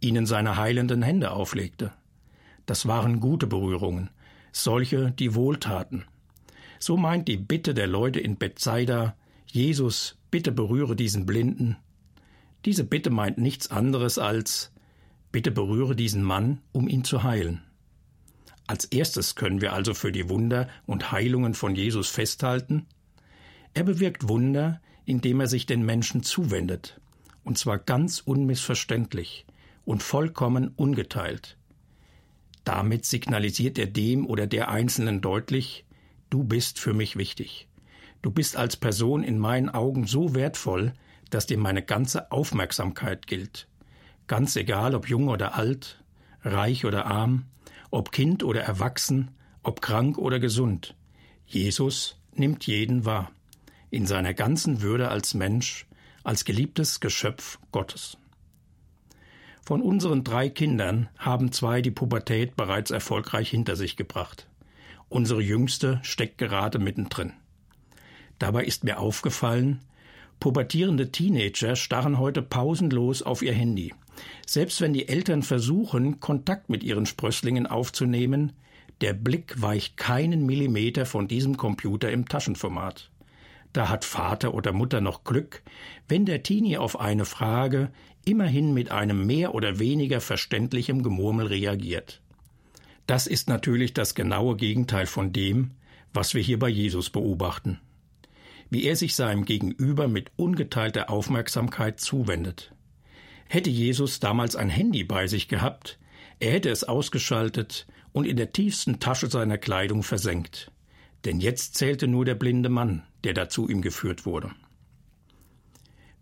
ihnen 0.00 0.26
seine 0.26 0.56
heilenden 0.56 1.02
Hände 1.02 1.30
auflegte. 1.30 1.92
Das 2.66 2.88
waren 2.88 3.20
gute 3.20 3.46
Berührungen, 3.46 4.10
solche, 4.50 5.12
die 5.12 5.36
wohltaten. 5.36 6.04
So 6.80 6.96
meint 6.96 7.28
die 7.28 7.36
Bitte 7.36 7.74
der 7.74 7.86
Leute 7.86 8.18
in 8.18 8.38
Bethsaida, 8.38 9.14
Jesus, 9.46 10.18
bitte 10.32 10.50
berühre 10.50 10.96
diesen 10.96 11.26
Blinden. 11.26 11.76
Diese 12.64 12.84
Bitte 12.84 13.10
meint 13.10 13.38
nichts 13.38 13.70
anderes 13.70 14.18
als 14.18 14.72
bitte 15.32 15.50
berühre 15.50 15.96
diesen 15.96 16.22
Mann, 16.22 16.60
um 16.72 16.88
ihn 16.88 17.04
zu 17.04 17.22
heilen. 17.22 17.62
Als 18.66 18.84
erstes 18.84 19.34
können 19.34 19.60
wir 19.60 19.72
also 19.72 19.94
für 19.94 20.12
die 20.12 20.28
Wunder 20.28 20.68
und 20.86 21.10
Heilungen 21.10 21.54
von 21.54 21.74
Jesus 21.74 22.08
festhalten. 22.08 22.86
Er 23.74 23.82
bewirkt 23.82 24.28
Wunder, 24.28 24.80
indem 25.04 25.40
er 25.40 25.48
sich 25.48 25.66
den 25.66 25.84
Menschen 25.84 26.22
zuwendet, 26.22 27.00
und 27.42 27.58
zwar 27.58 27.78
ganz 27.78 28.20
unmissverständlich 28.20 29.46
und 29.84 30.02
vollkommen 30.02 30.68
ungeteilt. 30.76 31.56
Damit 32.64 33.04
signalisiert 33.04 33.78
er 33.78 33.86
dem 33.86 34.26
oder 34.26 34.46
der 34.46 34.70
Einzelnen 34.70 35.20
deutlich, 35.20 35.84
du 36.30 36.44
bist 36.44 36.78
für 36.78 36.94
mich 36.94 37.16
wichtig. 37.16 37.68
Du 38.22 38.30
bist 38.30 38.56
als 38.56 38.76
Person 38.76 39.24
in 39.24 39.38
meinen 39.38 39.68
Augen 39.68 40.06
so 40.06 40.34
wertvoll, 40.34 40.92
dass 41.32 41.46
dir 41.46 41.56
meine 41.56 41.82
ganze 41.82 42.30
Aufmerksamkeit 42.30 43.26
gilt. 43.26 43.66
Ganz 44.26 44.54
egal, 44.54 44.94
ob 44.94 45.08
jung 45.08 45.28
oder 45.28 45.54
alt, 45.54 46.04
reich 46.42 46.84
oder 46.84 47.06
arm, 47.06 47.46
ob 47.90 48.12
Kind 48.12 48.44
oder 48.44 48.62
erwachsen, 48.62 49.30
ob 49.62 49.80
krank 49.80 50.18
oder 50.18 50.38
gesund. 50.38 50.94
Jesus 51.46 52.20
nimmt 52.34 52.66
jeden 52.66 53.06
wahr, 53.06 53.30
in 53.88 54.06
seiner 54.06 54.34
ganzen 54.34 54.82
Würde 54.82 55.08
als 55.08 55.32
Mensch, 55.32 55.86
als 56.22 56.44
geliebtes 56.44 57.00
Geschöpf 57.00 57.58
Gottes. 57.72 58.18
Von 59.64 59.80
unseren 59.80 60.24
drei 60.24 60.50
Kindern 60.50 61.08
haben 61.16 61.50
zwei 61.50 61.80
die 61.80 61.90
Pubertät 61.90 62.56
bereits 62.56 62.90
erfolgreich 62.90 63.48
hinter 63.48 63.76
sich 63.76 63.96
gebracht. 63.96 64.48
Unsere 65.08 65.40
jüngste 65.40 65.98
steckt 66.02 66.36
gerade 66.36 66.78
mittendrin. 66.78 67.32
Dabei 68.38 68.64
ist 68.64 68.84
mir 68.84 68.98
aufgefallen, 68.98 69.80
pubertierende 70.42 71.12
Teenager 71.12 71.76
starren 71.76 72.18
heute 72.18 72.42
pausenlos 72.42 73.22
auf 73.22 73.42
ihr 73.42 73.52
Handy. 73.52 73.94
Selbst 74.44 74.80
wenn 74.80 74.92
die 74.92 75.06
Eltern 75.06 75.44
versuchen, 75.44 76.18
Kontakt 76.18 76.68
mit 76.68 76.82
ihren 76.82 77.06
Sprösslingen 77.06 77.68
aufzunehmen, 77.68 78.50
der 79.02 79.12
Blick 79.12 79.62
weicht 79.62 79.96
keinen 79.96 80.44
Millimeter 80.44 81.06
von 81.06 81.28
diesem 81.28 81.56
Computer 81.56 82.10
im 82.10 82.26
Taschenformat. 82.28 83.08
da 83.72 83.88
hat 83.88 84.04
Vater 84.04 84.52
oder 84.52 84.72
Mutter 84.72 85.00
noch 85.00 85.22
Glück, 85.22 85.62
wenn 86.08 86.26
der 86.26 86.42
Teenie 86.42 86.76
auf 86.76 86.98
eine 86.98 87.24
Frage 87.24 87.92
immerhin 88.24 88.74
mit 88.74 88.90
einem 88.90 89.24
mehr 89.24 89.54
oder 89.54 89.78
weniger 89.78 90.20
verständlichem 90.20 91.04
Gemurmel 91.04 91.46
reagiert. 91.46 92.20
Das 93.06 93.28
ist 93.28 93.48
natürlich 93.48 93.94
das 93.94 94.16
genaue 94.16 94.56
Gegenteil 94.56 95.06
von 95.06 95.32
dem, 95.32 95.70
was 96.12 96.34
wir 96.34 96.42
hier 96.42 96.58
bei 96.58 96.68
Jesus 96.68 97.10
beobachten. 97.10 97.78
Wie 98.72 98.84
er 98.84 98.96
sich 98.96 99.14
seinem 99.14 99.44
Gegenüber 99.44 100.08
mit 100.08 100.30
ungeteilter 100.36 101.10
Aufmerksamkeit 101.10 102.00
zuwendet. 102.00 102.72
Hätte 103.46 103.68
Jesus 103.68 104.18
damals 104.18 104.56
ein 104.56 104.70
Handy 104.70 105.04
bei 105.04 105.26
sich 105.26 105.46
gehabt, 105.46 105.98
er 106.40 106.52
hätte 106.52 106.70
es 106.70 106.82
ausgeschaltet 106.82 107.86
und 108.12 108.24
in 108.24 108.38
der 108.38 108.52
tiefsten 108.52 108.98
Tasche 108.98 109.28
seiner 109.28 109.58
Kleidung 109.58 110.02
versenkt. 110.02 110.72
Denn 111.26 111.38
jetzt 111.38 111.74
zählte 111.74 112.08
nur 112.08 112.24
der 112.24 112.34
blinde 112.34 112.70
Mann, 112.70 113.02
der 113.24 113.34
dazu 113.34 113.68
ihm 113.68 113.82
geführt 113.82 114.24
wurde. 114.24 114.50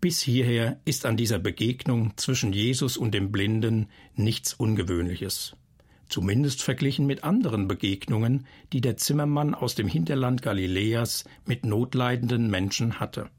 Bis 0.01 0.19
hierher 0.19 0.77
ist 0.83 1.05
an 1.05 1.15
dieser 1.15 1.39
Begegnung 1.39 2.17
zwischen 2.17 2.51
Jesus 2.51 2.97
und 2.97 3.13
dem 3.13 3.31
Blinden 3.31 3.87
nichts 4.15 4.53
Ungewöhnliches. 4.53 5.55
Zumindest 6.11 6.61
verglichen 6.61 7.05
mit 7.05 7.23
anderen 7.23 7.69
Begegnungen, 7.69 8.45
die 8.73 8.81
der 8.81 8.97
Zimmermann 8.97 9.55
aus 9.55 9.75
dem 9.75 9.87
Hinterland 9.87 10.41
Galiläas 10.41 11.23
mit 11.45 11.65
notleidenden 11.65 12.49
Menschen 12.49 12.99
hatte. 12.99 13.29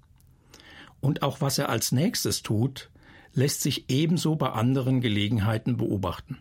Und 0.99 1.21
auch 1.21 1.43
was 1.43 1.59
er 1.59 1.69
als 1.69 1.93
nächstes 1.93 2.43
tut, 2.43 2.91
lässt 3.35 3.61
sich 3.61 3.91
ebenso 3.91 4.37
bei 4.37 4.53
anderen 4.53 5.03
Gelegenheiten 5.03 5.77
beobachten. 5.77 6.39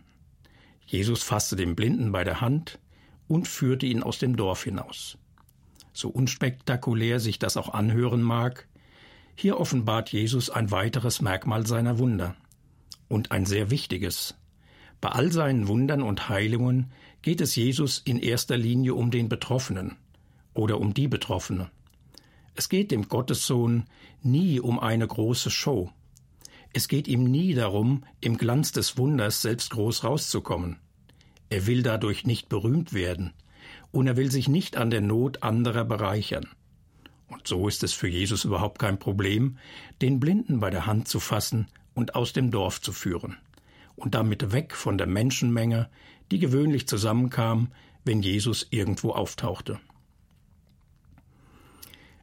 Jesus 0.86 1.22
fasste 1.22 1.54
den 1.54 1.76
Blinden 1.76 2.12
bei 2.12 2.24
der 2.24 2.40
Hand 2.40 2.78
und 3.28 3.46
führte 3.46 3.84
ihn 3.84 4.02
aus 4.02 4.18
dem 4.18 4.34
Dorf 4.34 4.64
hinaus. 4.64 5.18
So 5.92 6.08
unspektakulär 6.08 7.20
sich 7.20 7.40
das 7.40 7.58
auch 7.58 7.74
anhören 7.74 8.22
mag, 8.22 8.66
hier 9.34 9.60
offenbart 9.60 10.10
Jesus 10.10 10.48
ein 10.48 10.70
weiteres 10.70 11.20
Merkmal 11.20 11.66
seiner 11.66 11.98
Wunder 11.98 12.36
und 13.08 13.32
ein 13.32 13.44
sehr 13.44 13.70
wichtiges. 13.70 14.34
Bei 15.02 15.08
all 15.08 15.32
seinen 15.32 15.66
Wundern 15.66 16.00
und 16.00 16.28
Heilungen 16.28 16.92
geht 17.22 17.40
es 17.40 17.56
Jesus 17.56 18.00
in 18.04 18.20
erster 18.20 18.56
Linie 18.56 18.94
um 18.94 19.10
den 19.10 19.28
Betroffenen 19.28 19.96
oder 20.54 20.78
um 20.80 20.94
die 20.94 21.08
Betroffene. 21.08 21.72
Es 22.54 22.68
geht 22.68 22.92
dem 22.92 23.08
Gottessohn 23.08 23.86
nie 24.22 24.60
um 24.60 24.78
eine 24.78 25.04
große 25.04 25.50
Show. 25.50 25.90
Es 26.72 26.86
geht 26.86 27.08
ihm 27.08 27.24
nie 27.24 27.52
darum, 27.52 28.04
im 28.20 28.38
Glanz 28.38 28.70
des 28.70 28.96
Wunders 28.96 29.42
selbst 29.42 29.70
groß 29.70 30.04
rauszukommen. 30.04 30.76
Er 31.50 31.66
will 31.66 31.82
dadurch 31.82 32.24
nicht 32.24 32.48
berühmt 32.48 32.92
werden, 32.92 33.32
und 33.90 34.06
er 34.06 34.16
will 34.16 34.30
sich 34.30 34.46
nicht 34.46 34.76
an 34.76 34.90
der 34.90 35.00
Not 35.00 35.42
anderer 35.42 35.84
bereichern. 35.84 36.46
Und 37.26 37.48
so 37.48 37.66
ist 37.66 37.82
es 37.82 37.92
für 37.92 38.08
Jesus 38.08 38.44
überhaupt 38.44 38.78
kein 38.78 39.00
Problem, 39.00 39.58
den 40.00 40.20
Blinden 40.20 40.60
bei 40.60 40.70
der 40.70 40.86
Hand 40.86 41.08
zu 41.08 41.18
fassen 41.18 41.66
und 41.92 42.14
aus 42.14 42.32
dem 42.32 42.52
Dorf 42.52 42.80
zu 42.80 42.92
führen, 42.92 43.36
und 43.96 44.14
damit 44.14 44.52
weg 44.52 44.74
von 44.74 44.98
der 44.98 45.06
Menschenmenge, 45.06 45.88
die 46.30 46.38
gewöhnlich 46.38 46.86
zusammenkam, 46.86 47.72
wenn 48.04 48.22
Jesus 48.22 48.66
irgendwo 48.70 49.10
auftauchte. 49.10 49.80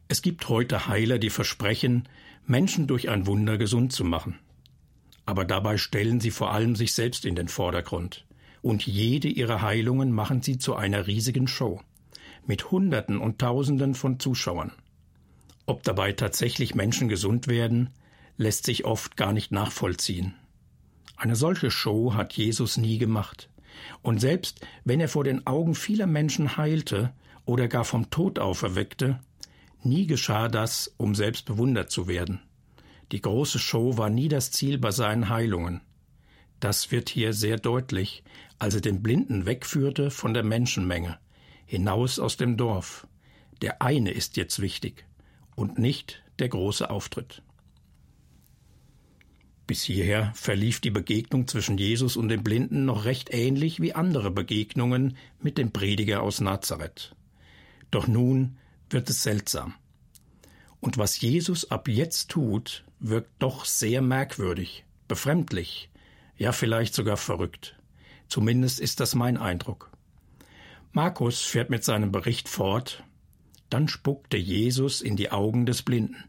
Es 0.08 0.22
gibt 0.22 0.48
heute 0.48 0.88
Heiler, 0.88 1.18
die 1.18 1.30
versprechen, 1.30 2.08
Menschen 2.46 2.86
durch 2.86 3.08
ein 3.08 3.26
Wunder 3.26 3.58
gesund 3.58 3.92
zu 3.92 4.04
machen. 4.04 4.38
Aber 5.24 5.44
dabei 5.44 5.76
stellen 5.76 6.20
sie 6.20 6.32
vor 6.32 6.52
allem 6.52 6.74
sich 6.74 6.94
selbst 6.94 7.24
in 7.24 7.36
den 7.36 7.48
Vordergrund 7.48 8.26
und 8.62 8.86
jede 8.86 9.28
ihrer 9.28 9.62
Heilungen 9.62 10.10
machen 10.10 10.42
sie 10.42 10.58
zu 10.58 10.74
einer 10.74 11.06
riesigen 11.06 11.46
Show 11.46 11.80
mit 12.46 12.70
Hunderten 12.70 13.18
und 13.18 13.38
Tausenden 13.38 13.94
von 13.94 14.18
Zuschauern. 14.18 14.72
Ob 15.66 15.82
dabei 15.82 16.12
tatsächlich 16.12 16.74
Menschen 16.74 17.08
gesund 17.08 17.46
werden, 17.46 17.90
lässt 18.36 18.64
sich 18.64 18.84
oft 18.84 19.16
gar 19.16 19.32
nicht 19.32 19.52
nachvollziehen. 19.52 20.34
Eine 21.20 21.36
solche 21.36 21.70
Show 21.70 22.14
hat 22.14 22.32
Jesus 22.32 22.78
nie 22.78 22.96
gemacht. 22.96 23.50
Und 24.00 24.22
selbst 24.22 24.66
wenn 24.84 25.00
er 25.00 25.08
vor 25.08 25.22
den 25.22 25.46
Augen 25.46 25.74
vieler 25.74 26.06
Menschen 26.06 26.56
heilte 26.56 27.12
oder 27.44 27.68
gar 27.68 27.84
vom 27.84 28.08
Tod 28.08 28.38
auferweckte, 28.38 29.20
nie 29.82 30.06
geschah 30.06 30.48
das, 30.48 30.94
um 30.96 31.14
selbst 31.14 31.44
bewundert 31.44 31.90
zu 31.90 32.08
werden. 32.08 32.40
Die 33.12 33.20
große 33.20 33.58
Show 33.58 33.98
war 33.98 34.08
nie 34.08 34.28
das 34.28 34.50
Ziel 34.50 34.78
bei 34.78 34.92
seinen 34.92 35.28
Heilungen. 35.28 35.82
Das 36.58 36.90
wird 36.90 37.10
hier 37.10 37.34
sehr 37.34 37.58
deutlich, 37.58 38.24
als 38.58 38.76
er 38.76 38.80
den 38.80 39.02
Blinden 39.02 39.44
wegführte 39.44 40.10
von 40.10 40.32
der 40.32 40.42
Menschenmenge, 40.42 41.18
hinaus 41.66 42.18
aus 42.18 42.38
dem 42.38 42.56
Dorf. 42.56 43.06
Der 43.60 43.82
eine 43.82 44.10
ist 44.10 44.38
jetzt 44.38 44.62
wichtig 44.62 45.04
und 45.54 45.78
nicht 45.78 46.22
der 46.38 46.48
große 46.48 46.88
Auftritt. 46.88 47.42
Bis 49.70 49.84
hierher 49.84 50.32
verlief 50.34 50.80
die 50.80 50.90
Begegnung 50.90 51.46
zwischen 51.46 51.78
Jesus 51.78 52.16
und 52.16 52.28
dem 52.28 52.42
Blinden 52.42 52.86
noch 52.86 53.04
recht 53.04 53.32
ähnlich 53.32 53.78
wie 53.78 53.94
andere 53.94 54.32
Begegnungen 54.32 55.16
mit 55.40 55.58
dem 55.58 55.70
Prediger 55.70 56.24
aus 56.24 56.40
Nazareth. 56.40 57.14
Doch 57.92 58.08
nun 58.08 58.58
wird 58.88 59.08
es 59.08 59.22
seltsam. 59.22 59.74
Und 60.80 60.98
was 60.98 61.20
Jesus 61.20 61.70
ab 61.70 61.86
jetzt 61.86 62.30
tut, 62.30 62.84
wirkt 62.98 63.30
doch 63.38 63.64
sehr 63.64 64.02
merkwürdig, 64.02 64.84
befremdlich, 65.06 65.88
ja 66.36 66.50
vielleicht 66.50 66.92
sogar 66.92 67.16
verrückt. 67.16 67.78
Zumindest 68.26 68.80
ist 68.80 68.98
das 68.98 69.14
mein 69.14 69.36
Eindruck. 69.36 69.92
Markus 70.90 71.42
fährt 71.42 71.70
mit 71.70 71.84
seinem 71.84 72.10
Bericht 72.10 72.48
fort, 72.48 73.04
dann 73.68 73.86
spuckte 73.86 74.36
Jesus 74.36 75.00
in 75.00 75.14
die 75.14 75.30
Augen 75.30 75.64
des 75.64 75.82
Blinden. 75.82 76.24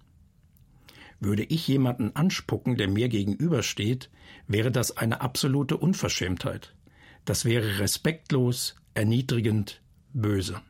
Würde 1.22 1.44
ich 1.44 1.68
jemanden 1.68 2.16
anspucken, 2.16 2.78
der 2.78 2.90
mir 2.90 3.08
gegenübersteht, 3.08 4.10
wäre 4.48 4.72
das 4.72 4.98
eine 4.98 5.22
absolute 5.22 5.78
Unverschämtheit. 5.78 6.74
Das 7.26 7.46
wäre 7.46 7.78
respektlos, 7.80 8.76
erniedrigend, 8.96 9.82
böse. 10.14 10.62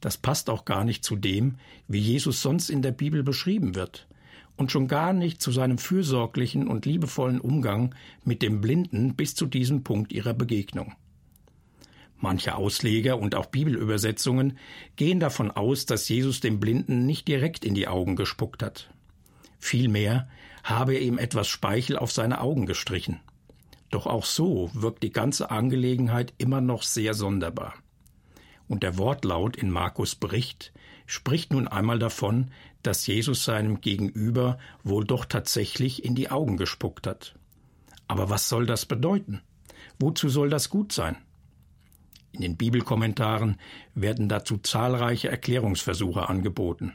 Das 0.00 0.16
passt 0.16 0.48
auch 0.48 0.64
gar 0.64 0.84
nicht 0.84 1.04
zu 1.04 1.16
dem, 1.16 1.56
wie 1.86 1.98
Jesus 1.98 2.40
sonst 2.40 2.70
in 2.70 2.80
der 2.80 2.92
Bibel 2.92 3.22
beschrieben 3.22 3.74
wird 3.74 4.08
und 4.56 4.72
schon 4.72 4.88
gar 4.88 5.12
nicht 5.12 5.42
zu 5.42 5.52
seinem 5.52 5.76
fürsorglichen 5.76 6.66
und 6.66 6.86
liebevollen 6.86 7.40
Umgang 7.40 7.94
mit 8.24 8.40
dem 8.40 8.62
Blinden 8.62 9.14
bis 9.14 9.34
zu 9.34 9.44
diesem 9.44 9.84
Punkt 9.84 10.14
ihrer 10.14 10.32
Begegnung. 10.32 10.94
Manche 12.16 12.54
Ausleger 12.54 13.18
und 13.18 13.34
auch 13.34 13.46
Bibelübersetzungen 13.46 14.56
gehen 14.96 15.20
davon 15.20 15.50
aus, 15.50 15.84
dass 15.84 16.08
Jesus 16.08 16.40
dem 16.40 16.58
Blinden 16.58 17.04
nicht 17.04 17.28
direkt 17.28 17.66
in 17.66 17.74
die 17.74 17.86
Augen 17.86 18.16
gespuckt 18.16 18.62
hat. 18.62 18.88
Vielmehr 19.64 20.28
habe 20.62 20.92
er 20.92 21.00
ihm 21.00 21.16
etwas 21.16 21.48
Speichel 21.48 21.96
auf 21.96 22.12
seine 22.12 22.42
Augen 22.42 22.66
gestrichen. 22.66 23.20
Doch 23.88 24.06
auch 24.06 24.26
so 24.26 24.70
wirkt 24.74 25.02
die 25.02 25.10
ganze 25.10 25.50
Angelegenheit 25.50 26.34
immer 26.36 26.60
noch 26.60 26.82
sehr 26.82 27.14
sonderbar. 27.14 27.72
Und 28.68 28.82
der 28.82 28.98
Wortlaut 28.98 29.56
in 29.56 29.70
Markus 29.70 30.16
Bericht 30.16 30.74
spricht 31.06 31.54
nun 31.54 31.66
einmal 31.66 31.98
davon, 31.98 32.50
dass 32.82 33.06
Jesus 33.06 33.46
seinem 33.46 33.80
Gegenüber 33.80 34.58
wohl 34.82 35.06
doch 35.06 35.24
tatsächlich 35.24 36.04
in 36.04 36.14
die 36.14 36.30
Augen 36.30 36.58
gespuckt 36.58 37.06
hat. 37.06 37.34
Aber 38.06 38.28
was 38.28 38.50
soll 38.50 38.66
das 38.66 38.84
bedeuten? 38.84 39.40
Wozu 39.98 40.28
soll 40.28 40.50
das 40.50 40.68
gut 40.68 40.92
sein? 40.92 41.16
In 42.32 42.42
den 42.42 42.58
Bibelkommentaren 42.58 43.58
werden 43.94 44.28
dazu 44.28 44.58
zahlreiche 44.58 45.30
Erklärungsversuche 45.30 46.28
angeboten. 46.28 46.92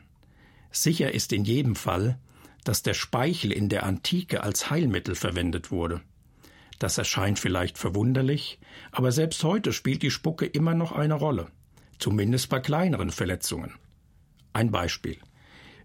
Sicher 0.69 1.11
ist 1.15 1.33
in 1.33 1.45
jedem 1.45 1.75
Fall, 1.75 2.19
dass 2.63 2.83
der 2.83 2.93
Speichel 2.93 3.51
in 3.51 3.69
der 3.69 3.83
Antike 3.83 4.43
als 4.43 4.69
Heilmittel 4.69 5.15
verwendet 5.15 5.71
wurde. 5.71 6.01
Das 6.79 6.97
erscheint 6.97 7.39
vielleicht 7.39 7.77
verwunderlich, 7.77 8.59
aber 8.91 9.11
selbst 9.11 9.43
heute 9.43 9.73
spielt 9.73 10.01
die 10.01 10.11
Spucke 10.11 10.45
immer 10.45 10.73
noch 10.73 10.93
eine 10.93 11.15
Rolle, 11.15 11.47
zumindest 11.99 12.49
bei 12.49 12.59
kleineren 12.59 13.11
Verletzungen. 13.11 13.73
Ein 14.53 14.71
Beispiel. 14.71 15.17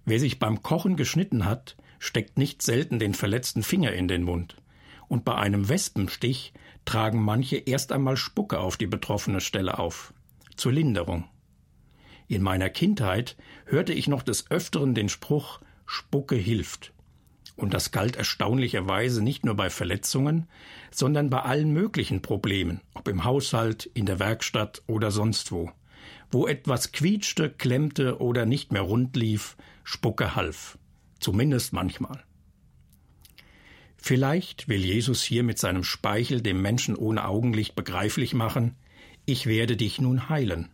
Wer 0.04 0.20
sich 0.20 0.38
beim 0.38 0.62
Kochen 0.62 0.96
geschnitten 0.96 1.44
hat, 1.44 1.76
steckt 1.98 2.38
nicht 2.38 2.62
selten 2.62 2.98
den 2.98 3.14
verletzten 3.14 3.62
Finger 3.62 3.92
in 3.92 4.08
den 4.08 4.22
Mund. 4.22 4.56
Und 5.08 5.24
bei 5.24 5.34
einem 5.34 5.68
Wespenstich 5.68 6.52
tragen 6.84 7.22
manche 7.22 7.56
erst 7.56 7.92
einmal 7.92 8.16
Spucke 8.16 8.58
auf 8.60 8.76
die 8.76 8.86
betroffene 8.86 9.40
Stelle 9.40 9.78
auf. 9.78 10.14
Zur 10.56 10.72
Linderung. 10.72 11.24
In 12.28 12.42
meiner 12.42 12.70
Kindheit 12.70 13.36
hörte 13.66 13.92
ich 13.92 14.08
noch 14.08 14.22
des 14.22 14.50
Öfteren 14.50 14.94
den 14.94 15.08
Spruch 15.08 15.60
Spucke 15.86 16.36
hilft. 16.36 16.92
Und 17.56 17.72
das 17.72 17.92
galt 17.92 18.16
erstaunlicherweise 18.16 19.22
nicht 19.22 19.44
nur 19.44 19.54
bei 19.54 19.70
Verletzungen, 19.70 20.48
sondern 20.90 21.30
bei 21.30 21.40
allen 21.40 21.72
möglichen 21.72 22.20
Problemen, 22.20 22.80
ob 22.94 23.08
im 23.08 23.24
Haushalt, 23.24 23.86
in 23.94 24.06
der 24.06 24.18
Werkstatt 24.18 24.82
oder 24.86 25.10
sonst 25.10 25.52
wo. 25.52 25.70
Wo 26.30 26.46
etwas 26.48 26.92
quietschte, 26.92 27.50
klemmte 27.50 28.20
oder 28.20 28.44
nicht 28.44 28.72
mehr 28.72 28.82
rund 28.82 29.14
lief, 29.14 29.56
Spucke 29.84 30.34
half. 30.34 30.78
Zumindest 31.20 31.72
manchmal. 31.72 32.24
Vielleicht 33.96 34.68
will 34.68 34.84
Jesus 34.84 35.22
hier 35.22 35.44
mit 35.44 35.58
seinem 35.58 35.84
Speichel 35.84 36.42
dem 36.42 36.60
Menschen 36.60 36.96
ohne 36.96 37.26
Augenlicht 37.26 37.74
begreiflich 37.74 38.34
machen, 38.34 38.76
ich 39.26 39.46
werde 39.46 39.78
dich 39.78 40.00
nun 40.00 40.28
heilen. 40.28 40.68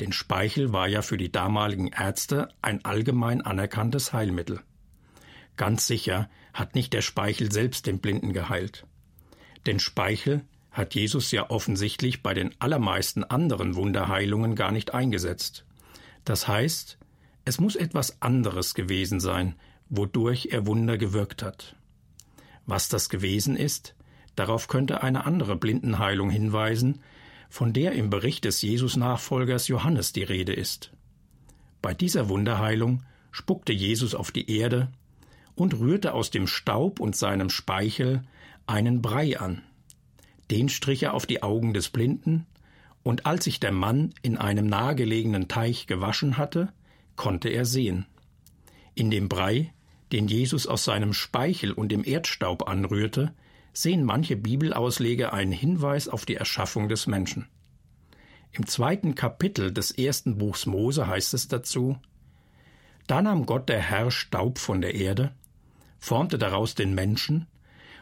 Denn 0.00 0.12
Speichel 0.12 0.72
war 0.72 0.88
ja 0.88 1.02
für 1.02 1.16
die 1.16 1.30
damaligen 1.30 1.88
Ärzte 1.88 2.48
ein 2.62 2.84
allgemein 2.84 3.42
anerkanntes 3.42 4.12
Heilmittel. 4.12 4.60
Ganz 5.56 5.86
sicher 5.86 6.28
hat 6.54 6.74
nicht 6.74 6.92
der 6.92 7.02
Speichel 7.02 7.52
selbst 7.52 7.86
den 7.86 7.98
Blinden 8.00 8.32
geheilt. 8.32 8.86
Denn 9.66 9.78
Speichel 9.78 10.42
hat 10.70 10.94
Jesus 10.94 11.30
ja 11.30 11.50
offensichtlich 11.50 12.22
bei 12.22 12.34
den 12.34 12.54
allermeisten 12.58 13.24
anderen 13.24 13.74
Wunderheilungen 13.74 14.56
gar 14.56 14.72
nicht 14.72 14.94
eingesetzt. 14.94 15.66
Das 16.24 16.48
heißt, 16.48 16.98
es 17.44 17.60
muss 17.60 17.76
etwas 17.76 18.22
anderes 18.22 18.74
gewesen 18.74 19.20
sein, 19.20 19.56
wodurch 19.88 20.48
er 20.50 20.66
Wunder 20.66 20.96
gewirkt 20.96 21.42
hat. 21.42 21.76
Was 22.66 22.88
das 22.88 23.08
gewesen 23.08 23.56
ist, 23.56 23.94
darauf 24.36 24.68
könnte 24.68 25.02
eine 25.02 25.26
andere 25.26 25.56
Blindenheilung 25.56 26.30
hinweisen, 26.30 27.00
von 27.52 27.74
der 27.74 27.92
im 27.92 28.08
Bericht 28.08 28.46
des 28.46 28.62
Jesus-Nachfolgers 28.62 29.68
Johannes 29.68 30.14
die 30.14 30.22
Rede 30.22 30.54
ist. 30.54 30.90
Bei 31.82 31.92
dieser 31.92 32.30
Wunderheilung 32.30 33.02
spuckte 33.30 33.74
Jesus 33.74 34.14
auf 34.14 34.30
die 34.30 34.50
Erde 34.50 34.90
und 35.54 35.78
rührte 35.78 36.14
aus 36.14 36.30
dem 36.30 36.46
Staub 36.46 36.98
und 36.98 37.14
seinem 37.14 37.50
Speichel 37.50 38.22
einen 38.66 39.02
Brei 39.02 39.38
an. 39.38 39.60
Den 40.50 40.70
strich 40.70 41.02
er 41.02 41.12
auf 41.12 41.26
die 41.26 41.42
Augen 41.42 41.74
des 41.74 41.90
Blinden, 41.90 42.46
und 43.02 43.26
als 43.26 43.44
sich 43.44 43.60
der 43.60 43.72
Mann 43.72 44.14
in 44.22 44.38
einem 44.38 44.66
nahegelegenen 44.66 45.46
Teich 45.46 45.86
gewaschen 45.86 46.38
hatte, 46.38 46.72
konnte 47.16 47.50
er 47.50 47.66
sehen. 47.66 48.06
In 48.94 49.10
dem 49.10 49.28
Brei, 49.28 49.74
den 50.10 50.26
Jesus 50.26 50.66
aus 50.66 50.84
seinem 50.84 51.12
Speichel 51.12 51.72
und 51.72 51.92
dem 51.92 52.02
Erdstaub 52.02 52.66
anrührte, 52.66 53.34
sehen 53.72 54.04
manche 54.04 54.36
Bibelausleger 54.36 55.32
einen 55.32 55.52
Hinweis 55.52 56.08
auf 56.08 56.26
die 56.26 56.36
Erschaffung 56.36 56.88
des 56.88 57.06
Menschen. 57.06 57.46
Im 58.52 58.66
zweiten 58.66 59.14
Kapitel 59.14 59.72
des 59.72 59.90
ersten 59.90 60.36
Buchs 60.36 60.66
Mose 60.66 61.06
heißt 61.06 61.32
es 61.34 61.48
dazu 61.48 61.98
Da 63.06 63.22
nahm 63.22 63.46
Gott 63.46 63.68
der 63.68 63.80
Herr 63.80 64.10
Staub 64.10 64.58
von 64.58 64.80
der 64.82 64.94
Erde, 64.94 65.34
formte 65.98 66.38
daraus 66.38 66.74
den 66.74 66.94
Menschen 66.94 67.46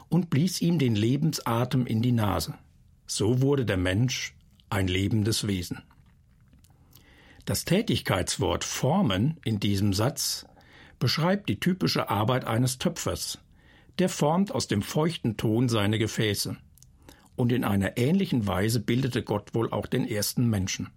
und 0.09 0.29
blies 0.29 0.61
ihm 0.61 0.79
den 0.79 0.97
Lebensatem 0.97 1.87
in 1.87 2.03
die 2.03 2.13
Nase. 2.13 2.55
So 3.07 3.41
wurde 3.41 3.65
der 3.65 3.77
Mensch 3.77 4.35
ein 4.71 4.89
lebendes 4.89 5.47
Wesen. 5.47 5.83
Das 7.45 7.65
Tätigkeitswort 7.65 8.65
formen 8.65 9.39
in 9.45 9.61
diesem 9.61 9.93
Satz 9.93 10.47
beschreibt 10.99 11.49
die 11.49 11.59
typische 11.59 12.11
Arbeit 12.11 12.45
eines 12.45 12.79
Töpfers. 12.79 13.39
Der 14.01 14.09
formt 14.09 14.51
aus 14.51 14.67
dem 14.67 14.81
feuchten 14.81 15.37
Ton 15.37 15.69
seine 15.69 15.99
Gefäße. 15.99 16.57
Und 17.37 17.53
in 17.53 17.65
einer 17.65 17.99
ähnlichen 17.99 18.47
Weise 18.47 18.81
bildete 18.81 19.23
Gott 19.23 19.55
wohl 19.55 19.71
auch 19.71 19.85
den 19.85 20.09
ersten 20.09 20.49
Menschen. 20.49 20.89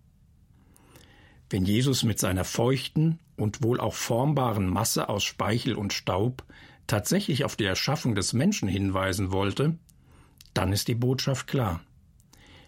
Wenn 1.50 1.66
Jesus 1.66 2.04
mit 2.04 2.18
seiner 2.18 2.46
feuchten 2.46 3.20
und 3.36 3.62
wohl 3.62 3.82
auch 3.82 3.94
formbaren 3.94 4.70
Masse 4.70 5.10
aus 5.10 5.26
Speichel 5.26 5.76
und 5.76 5.92
Staub 5.92 6.46
tatsächlich 6.88 7.44
auf 7.44 7.58
die 7.58 7.66
Erschaffung 7.66 8.16
des 8.16 8.32
Menschen 8.32 8.70
hinweisen 8.70 9.34
wollte, 9.34 9.78
dann 10.54 10.72
ist 10.72 10.88
die 10.88 10.96
Botschaft 10.96 11.48
klar. 11.48 11.82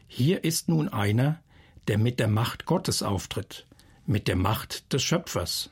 Hier 0.06 0.44
ist 0.44 0.68
nun 0.68 0.90
einer, 0.90 1.40
der 1.88 1.98
mit 1.98 2.20
der 2.20 2.28
Macht 2.28 2.66
Gottes 2.66 3.04
auftritt, 3.04 3.68
mit 4.06 4.28
der 4.28 4.36
Macht 4.36 4.92
des 4.92 5.02
Schöpfers, 5.02 5.70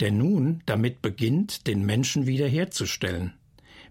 der 0.00 0.10
nun 0.10 0.64
damit 0.66 1.00
beginnt, 1.00 1.68
den 1.68 1.86
Menschen 1.86 2.26
wiederherzustellen, 2.26 3.37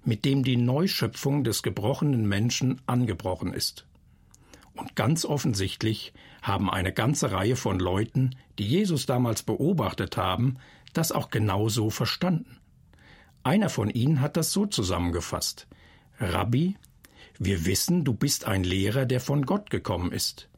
mit 0.08 0.24
dem 0.24 0.46
die 0.46 0.56
Neuschöpfung 0.56 1.44
des 1.44 1.64
gebrochenen 1.64 2.28
Menschen 2.28 2.80
angebrochen 2.88 3.54
ist. 3.54 3.86
Und 4.74 4.96
ganz 4.96 5.26
offensichtlich 5.26 6.14
haben 6.42 6.70
eine 6.70 6.94
ganze 6.94 7.34
Reihe 7.34 7.58
von 7.58 7.78
Leuten, 7.78 8.36
die 8.58 8.66
Jesus 8.66 9.06
damals 9.06 9.44
beobachtet 9.44 10.16
haben, 10.16 10.60
das 10.94 11.12
auch 11.12 11.30
genau 11.30 11.68
so 11.68 11.90
verstanden. 11.90 12.58
Einer 13.44 13.68
von 13.68 13.90
ihnen 13.90 14.22
hat 14.22 14.38
das 14.38 14.54
so 14.54 14.66
zusammengefasst 14.66 15.68
Rabbi, 16.20 16.76
wir 17.38 17.66
wissen, 17.66 18.06
du 18.06 18.14
bist 18.14 18.46
ein 18.46 18.64
Lehrer, 18.64 19.06
der 19.06 19.20
von 19.20 19.46
Gott 19.46 19.70
gekommen 19.70 20.14
ist. 20.14 20.50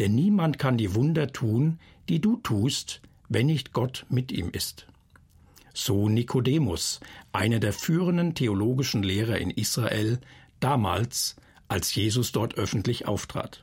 Denn 0.00 0.16
niemand 0.16 0.58
kann 0.58 0.76
die 0.76 0.94
Wunder 0.94 1.32
tun, 1.32 1.78
die 2.08 2.20
du 2.20 2.36
tust, 2.38 3.00
wenn 3.28 3.46
nicht 3.46 3.72
Gott 3.72 4.04
mit 4.10 4.32
ihm 4.32 4.50
ist. 4.50 4.88
So 5.78 6.08
Nikodemus, 6.08 7.00
einer 7.32 7.60
der 7.60 7.74
führenden 7.74 8.34
theologischen 8.34 9.02
Lehrer 9.02 9.36
in 9.36 9.50
Israel, 9.50 10.18
damals, 10.58 11.36
als 11.68 11.94
Jesus 11.94 12.32
dort 12.32 12.56
öffentlich 12.56 13.06
auftrat. 13.06 13.62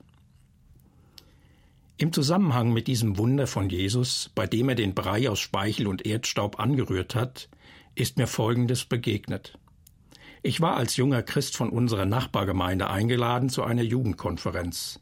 Im 1.97 2.13
Zusammenhang 2.13 2.71
mit 2.71 2.86
diesem 2.86 3.17
Wunder 3.17 3.47
von 3.47 3.67
Jesus, 3.67 4.30
bei 4.36 4.45
dem 4.45 4.69
er 4.69 4.76
den 4.76 4.93
Brei 4.93 5.28
aus 5.28 5.39
Speichel 5.39 5.88
und 5.88 6.06
Erdstaub 6.06 6.60
angerührt 6.60 7.15
hat, 7.15 7.49
ist 7.95 8.17
mir 8.17 8.28
Folgendes 8.28 8.86
begegnet. 8.86 9.58
Ich 10.43 10.62
war 10.62 10.78
als 10.78 10.97
junger 10.97 11.23
Christ 11.23 11.58
von 11.58 11.71
unserer 11.71 12.06
Nachbargemeinde 12.06 12.91
eingeladen 12.91 13.49
zu 13.49 13.63
einer 13.63 13.82
Jugendkonferenz. 13.82 14.99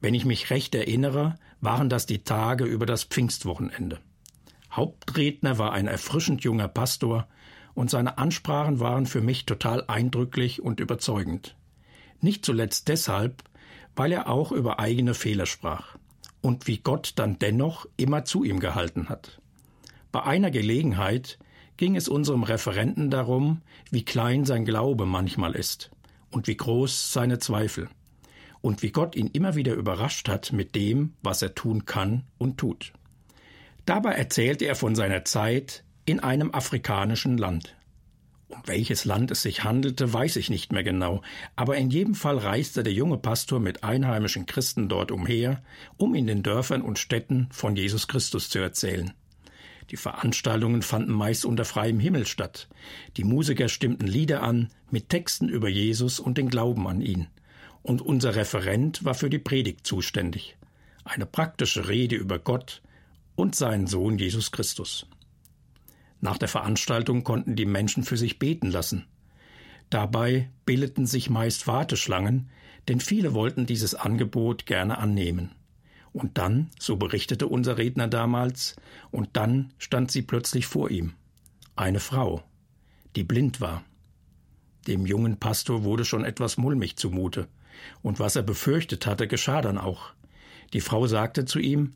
Wenn 0.00 0.14
ich 0.14 0.24
mich 0.24 0.50
recht 0.50 0.74
erinnere, 0.74 1.38
waren 1.60 1.88
das 1.88 2.04
die 2.04 2.24
Tage 2.24 2.64
über 2.64 2.84
das 2.84 3.04
Pfingstwochenende. 3.04 4.00
Hauptredner 4.76 5.58
war 5.58 5.72
ein 5.72 5.86
erfrischend 5.86 6.44
junger 6.44 6.68
Pastor, 6.68 7.26
und 7.74 7.90
seine 7.90 8.16
Ansprachen 8.16 8.80
waren 8.80 9.04
für 9.04 9.20
mich 9.20 9.44
total 9.44 9.84
eindrücklich 9.86 10.62
und 10.62 10.80
überzeugend. 10.80 11.56
Nicht 12.22 12.44
zuletzt 12.44 12.88
deshalb, 12.88 13.44
weil 13.94 14.12
er 14.12 14.28
auch 14.28 14.50
über 14.50 14.78
eigene 14.80 15.12
Fehler 15.12 15.46
sprach 15.46 15.96
und 16.40 16.66
wie 16.66 16.78
Gott 16.78 17.12
dann 17.16 17.38
dennoch 17.38 17.86
immer 17.96 18.24
zu 18.24 18.44
ihm 18.44 18.60
gehalten 18.60 19.08
hat. 19.10 19.40
Bei 20.10 20.22
einer 20.22 20.50
Gelegenheit 20.50 21.38
ging 21.76 21.96
es 21.96 22.08
unserem 22.08 22.42
Referenten 22.42 23.10
darum, 23.10 23.60
wie 23.90 24.04
klein 24.04 24.46
sein 24.46 24.64
Glaube 24.64 25.04
manchmal 25.04 25.54
ist 25.54 25.90
und 26.30 26.46
wie 26.46 26.56
groß 26.56 27.12
seine 27.12 27.38
Zweifel 27.38 27.88
und 28.62 28.82
wie 28.82 28.90
Gott 28.90 29.16
ihn 29.16 29.28
immer 29.28 29.54
wieder 29.54 29.74
überrascht 29.74 30.28
hat 30.28 30.52
mit 30.52 30.74
dem, 30.74 31.12
was 31.22 31.42
er 31.42 31.54
tun 31.54 31.84
kann 31.84 32.24
und 32.38 32.56
tut. 32.56 32.92
Dabei 33.86 34.14
erzählte 34.14 34.64
er 34.64 34.74
von 34.74 34.96
seiner 34.96 35.24
Zeit 35.24 35.84
in 36.06 36.18
einem 36.18 36.52
afrikanischen 36.52 37.38
Land. 37.38 37.76
Um 38.48 38.60
welches 38.66 39.04
Land 39.04 39.30
es 39.30 39.42
sich 39.42 39.62
handelte, 39.62 40.12
weiß 40.12 40.36
ich 40.36 40.50
nicht 40.50 40.72
mehr 40.72 40.82
genau, 40.82 41.22
aber 41.54 41.76
in 41.76 41.90
jedem 41.90 42.16
Fall 42.16 42.38
reiste 42.38 42.82
der 42.82 42.92
junge 42.92 43.16
Pastor 43.16 43.60
mit 43.60 43.84
einheimischen 43.84 44.46
Christen 44.46 44.88
dort 44.88 45.12
umher, 45.12 45.62
um 45.96 46.16
in 46.16 46.26
den 46.26 46.42
Dörfern 46.42 46.82
und 46.82 46.98
Städten 46.98 47.48
von 47.52 47.76
Jesus 47.76 48.08
Christus 48.08 48.50
zu 48.50 48.58
erzählen. 48.58 49.12
Die 49.90 49.96
Veranstaltungen 49.96 50.82
fanden 50.82 51.12
meist 51.12 51.44
unter 51.44 51.64
freiem 51.64 52.00
Himmel 52.00 52.26
statt. 52.26 52.68
Die 53.16 53.24
Musiker 53.24 53.68
stimmten 53.68 54.08
Lieder 54.08 54.42
an 54.42 54.68
mit 54.90 55.10
Texten 55.10 55.48
über 55.48 55.68
Jesus 55.68 56.18
und 56.18 56.38
den 56.38 56.48
Glauben 56.48 56.88
an 56.88 57.00
ihn. 57.00 57.28
Und 57.82 58.02
unser 58.02 58.34
Referent 58.34 59.04
war 59.04 59.14
für 59.14 59.30
die 59.30 59.38
Predigt 59.38 59.86
zuständig. 59.86 60.56
Eine 61.04 61.26
praktische 61.26 61.88
Rede 61.88 62.16
über 62.16 62.40
Gott 62.40 62.82
und 63.36 63.54
seinen 63.54 63.86
Sohn 63.86 64.18
Jesus 64.18 64.50
Christus. 64.50 65.06
Nach 66.20 66.38
der 66.38 66.48
Veranstaltung 66.48 67.22
konnten 67.22 67.54
die 67.54 67.66
Menschen 67.66 68.02
für 68.02 68.16
sich 68.16 68.38
beten 68.38 68.70
lassen. 68.70 69.04
Dabei 69.90 70.50
bildeten 70.64 71.06
sich 71.06 71.30
meist 71.30 71.66
Warteschlangen, 71.66 72.50
denn 72.88 73.00
viele 73.00 73.34
wollten 73.34 73.66
dieses 73.66 73.94
Angebot 73.94 74.66
gerne 74.66 74.98
annehmen. 74.98 75.52
Und 76.12 76.38
dann, 76.38 76.70
so 76.80 76.96
berichtete 76.96 77.46
unser 77.46 77.76
Redner 77.76 78.08
damals, 78.08 78.76
und 79.10 79.36
dann 79.36 79.72
stand 79.78 80.10
sie 80.10 80.22
plötzlich 80.22 80.66
vor 80.66 80.90
ihm. 80.90 81.12
Eine 81.76 82.00
Frau, 82.00 82.42
die 83.14 83.22
blind 83.22 83.60
war. 83.60 83.84
Dem 84.86 85.04
jungen 85.04 85.38
Pastor 85.38 85.84
wurde 85.84 86.04
schon 86.04 86.24
etwas 86.24 86.56
mulmig 86.56 86.96
zumute, 86.96 87.48
und 88.02 88.18
was 88.18 88.34
er 88.34 88.42
befürchtet 88.42 89.06
hatte, 89.06 89.28
geschah 89.28 89.60
dann 89.60 89.76
auch. 89.76 90.12
Die 90.72 90.80
Frau 90.80 91.06
sagte 91.06 91.44
zu 91.44 91.58
ihm 91.58 91.92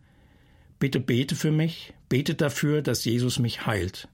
Bitte 0.80 0.98
bete 0.98 1.36
für 1.36 1.52
mich, 1.52 1.92
bete 2.08 2.34
dafür, 2.34 2.80
dass 2.80 3.04
Jesus 3.04 3.38
mich 3.38 3.66
heilt 3.66 4.08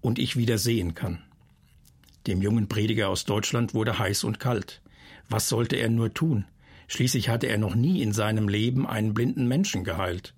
und 0.00 0.18
ich 0.18 0.36
wieder 0.36 0.56
sehen 0.56 0.94
kann. 0.94 1.22
Dem 2.26 2.40
jungen 2.40 2.66
Prediger 2.66 3.10
aus 3.10 3.26
Deutschland 3.26 3.74
wurde 3.74 3.98
heiß 3.98 4.24
und 4.24 4.40
kalt. 4.40 4.80
Was 5.28 5.50
sollte 5.50 5.76
er 5.76 5.90
nur 5.90 6.14
tun? 6.14 6.46
Schließlich 6.88 7.28
hatte 7.28 7.46
er 7.46 7.58
noch 7.58 7.74
nie 7.74 8.00
in 8.00 8.14
seinem 8.14 8.48
Leben 8.48 8.86
einen 8.86 9.12
blinden 9.12 9.46
Menschen 9.46 9.84
geheilt. 9.84 10.34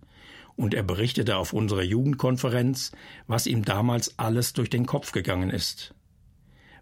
Und 0.57 0.75
er 0.75 0.83
berichtete 0.83 1.37
auf 1.37 1.53
unserer 1.53 1.85
Jugendkonferenz, 1.85 2.90
was 3.29 3.47
ihm 3.47 3.64
damals 3.64 4.19
alles 4.19 4.55
durch 4.55 4.71
den 4.71 4.87
Kopf 4.87 5.12
gegangen 5.12 5.51
ist. 5.51 5.95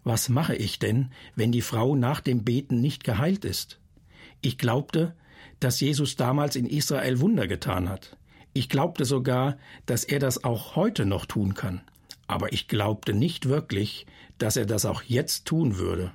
Was 0.02 0.30
mache 0.30 0.56
ich 0.56 0.78
denn, 0.78 1.12
wenn 1.36 1.52
die 1.52 1.60
Frau 1.60 1.94
nach 1.94 2.22
dem 2.22 2.42
Beten 2.42 2.80
nicht 2.80 3.04
geheilt 3.04 3.44
ist? 3.44 3.80
Ich 4.40 4.56
glaubte, 4.56 5.14
dass 5.60 5.78
Jesus 5.78 6.16
damals 6.16 6.56
in 6.56 6.64
Israel 6.64 7.20
Wunder 7.20 7.46
getan 7.46 7.90
hat. 7.90 8.16
Ich 8.54 8.68
glaubte 8.68 9.04
sogar, 9.04 9.56
dass 9.86 10.04
er 10.04 10.18
das 10.18 10.44
auch 10.44 10.76
heute 10.76 11.06
noch 11.06 11.26
tun 11.26 11.54
kann. 11.54 11.80
Aber 12.26 12.52
ich 12.52 12.68
glaubte 12.68 13.14
nicht 13.14 13.48
wirklich, 13.48 14.06
dass 14.38 14.56
er 14.56 14.66
das 14.66 14.84
auch 14.84 15.02
jetzt 15.02 15.46
tun 15.46 15.78
würde, 15.78 16.12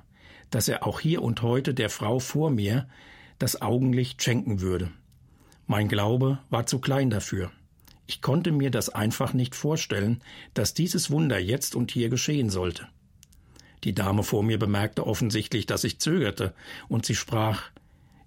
dass 0.50 0.68
er 0.68 0.86
auch 0.86 1.00
hier 1.00 1.22
und 1.22 1.42
heute 1.42 1.74
der 1.74 1.90
Frau 1.90 2.18
vor 2.18 2.50
mir 2.50 2.88
das 3.38 3.60
Augenlicht 3.60 4.22
schenken 4.22 4.60
würde. 4.60 4.90
Mein 5.66 5.88
Glaube 5.88 6.38
war 6.50 6.66
zu 6.66 6.78
klein 6.78 7.10
dafür. 7.10 7.50
Ich 8.06 8.22
konnte 8.22 8.52
mir 8.52 8.70
das 8.70 8.88
einfach 8.88 9.34
nicht 9.34 9.54
vorstellen, 9.54 10.22
dass 10.54 10.74
dieses 10.74 11.10
Wunder 11.10 11.38
jetzt 11.38 11.74
und 11.74 11.90
hier 11.90 12.08
geschehen 12.08 12.50
sollte. 12.50 12.88
Die 13.84 13.94
Dame 13.94 14.22
vor 14.22 14.42
mir 14.42 14.58
bemerkte 14.58 15.06
offensichtlich, 15.06 15.66
dass 15.66 15.84
ich 15.84 16.00
zögerte, 16.00 16.54
und 16.88 17.04
sie 17.04 17.14
sprach 17.14 17.70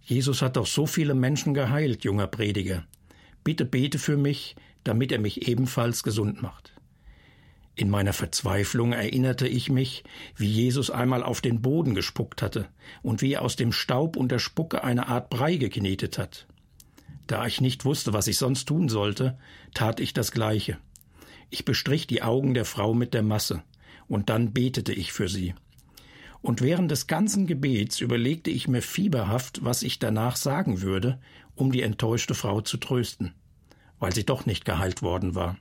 Jesus 0.04 0.42
hat 0.42 0.58
doch 0.58 0.66
so 0.66 0.86
viele 0.88 1.14
Menschen 1.14 1.54
geheilt, 1.54 2.04
junger 2.04 2.28
Prediger. 2.28 2.84
Bitte 3.44 3.66
bete 3.66 4.00
für 4.00 4.18
mich, 4.18 4.56
damit 4.84 5.12
er 5.12 5.20
mich 5.20 5.48
ebenfalls 5.48 6.04
gesund 6.04 6.42
macht. 6.42 6.74
In 7.76 7.90
meiner 7.90 8.14
Verzweiflung 8.14 8.92
erinnerte 8.94 9.48
ich 9.48 9.70
mich, 9.70 10.04
wie 10.36 10.50
Jesus 10.50 10.90
einmal 10.90 11.24
auf 11.24 11.42
den 11.42 11.62
Boden 11.62 11.96
gespuckt 11.96 12.42
hatte 12.42 12.68
und 13.02 13.22
wie 13.22 13.34
er 13.34 13.42
aus 13.42 13.56
dem 13.56 13.72
Staub 13.72 14.18
und 14.18 14.32
der 14.32 14.40
Spucke 14.40 14.84
eine 14.84 15.08
Art 15.08 15.30
Brei 15.30 15.56
geknetet 15.56 16.18
hat. 16.18 16.48
Da 17.28 17.46
ich 17.48 17.62
nicht 17.62 17.86
wusste, 17.86 18.14
was 18.14 18.28
ich 18.28 18.38
sonst 18.38 18.66
tun 18.66 18.90
sollte, 18.90 19.38
tat 19.74 20.00
ich 20.00 20.14
das 20.14 20.32
Gleiche. 20.32 20.78
Ich 21.50 21.66
bestrich 21.66 22.08
die 22.08 22.22
Augen 22.22 22.54
der 22.54 22.66
Frau 22.66 22.94
mit 22.94 23.14
der 23.14 23.24
Masse, 23.24 23.64
und 24.08 24.30
dann 24.30 24.52
betete 24.52 24.92
ich 24.94 25.14
für 25.14 25.30
sie. 25.30 25.54
Und 26.42 26.62
während 26.62 26.92
des 26.92 27.08
ganzen 27.08 27.48
Gebets 27.48 28.02
überlegte 28.02 28.50
ich 28.50 28.68
mir 28.68 28.82
fieberhaft, 28.82 29.64
was 29.64 29.84
ich 29.84 30.00
danach 30.00 30.36
sagen 30.36 30.82
würde, 30.82 31.20
um 31.62 31.72
die 31.72 31.84
enttäuschte 31.84 32.34
Frau 32.34 32.62
zu 32.62 32.78
trösten, 32.78 33.36
weil 34.00 34.14
sie 34.14 34.26
doch 34.26 34.48
nicht 34.48 34.66
geheilt 34.66 35.04
worden 35.04 35.36
war. 35.36 35.58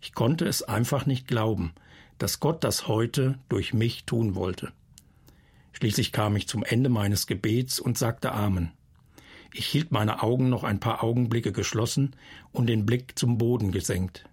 Ich 0.00 0.14
konnte 0.14 0.46
es 0.46 0.62
einfach 0.62 1.04
nicht 1.04 1.28
glauben, 1.28 1.74
dass 2.16 2.40
Gott 2.40 2.64
das 2.64 2.88
heute 2.88 3.38
durch 3.50 3.74
mich 3.74 4.04
tun 4.06 4.34
wollte. 4.34 4.72
Schließlich 5.72 6.12
kam 6.12 6.34
ich 6.34 6.48
zum 6.48 6.64
Ende 6.64 6.88
meines 6.88 7.26
Gebets 7.26 7.78
und 7.78 7.98
sagte 7.98 8.32
Amen. 8.32 8.72
Ich 9.52 9.66
hielt 9.66 9.92
meine 9.92 10.22
Augen 10.22 10.48
noch 10.48 10.64
ein 10.64 10.80
paar 10.80 11.04
Augenblicke 11.04 11.52
geschlossen 11.52 12.16
und 12.50 12.66
den 12.66 12.86
Blick 12.86 13.18
zum 13.18 13.36
Boden 13.36 13.70
gesenkt. 13.70 14.24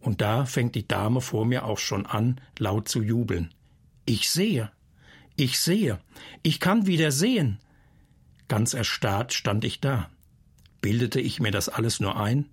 Und 0.00 0.22
da 0.22 0.46
fängt 0.46 0.74
die 0.76 0.88
Dame 0.88 1.20
vor 1.20 1.44
mir 1.44 1.66
auch 1.66 1.78
schon 1.78 2.06
an, 2.06 2.40
laut 2.58 2.88
zu 2.88 3.02
jubeln. 3.02 3.52
Ich 4.06 4.30
sehe. 4.30 4.70
Ich 5.36 5.60
sehe. 5.60 6.00
Ich 6.42 6.58
kann 6.58 6.86
wieder 6.86 7.12
sehen. 7.12 7.58
Ganz 8.50 8.74
erstarrt 8.74 9.32
stand 9.32 9.64
ich 9.64 9.78
da. 9.78 10.10
Bildete 10.80 11.20
ich 11.20 11.38
mir 11.38 11.52
das 11.52 11.68
alles 11.68 12.00
nur 12.00 12.18
ein? 12.18 12.46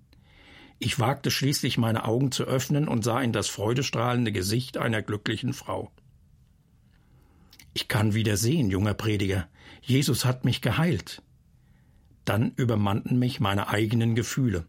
Ich 0.78 1.00
wagte 1.00 1.28
schließlich 1.28 1.76
meine 1.76 2.04
Augen 2.04 2.30
zu 2.30 2.44
öffnen 2.44 2.86
und 2.86 3.02
sah 3.02 3.20
in 3.20 3.32
das 3.32 3.48
freudestrahlende 3.48 4.30
Gesicht 4.30 4.76
einer 4.78 5.02
glücklichen 5.02 5.52
Frau. 5.52 5.90
Ich 7.74 7.88
kann 7.88 8.14
wieder 8.14 8.36
sehen, 8.36 8.70
junger 8.70 8.94
Prediger. 8.94 9.48
Jesus 9.82 10.24
hat 10.24 10.44
mich 10.44 10.62
geheilt. 10.62 11.20
Dann 12.24 12.52
übermannten 12.54 13.18
mich 13.18 13.40
meine 13.40 13.66
eigenen 13.66 14.14
Gefühle. 14.14 14.66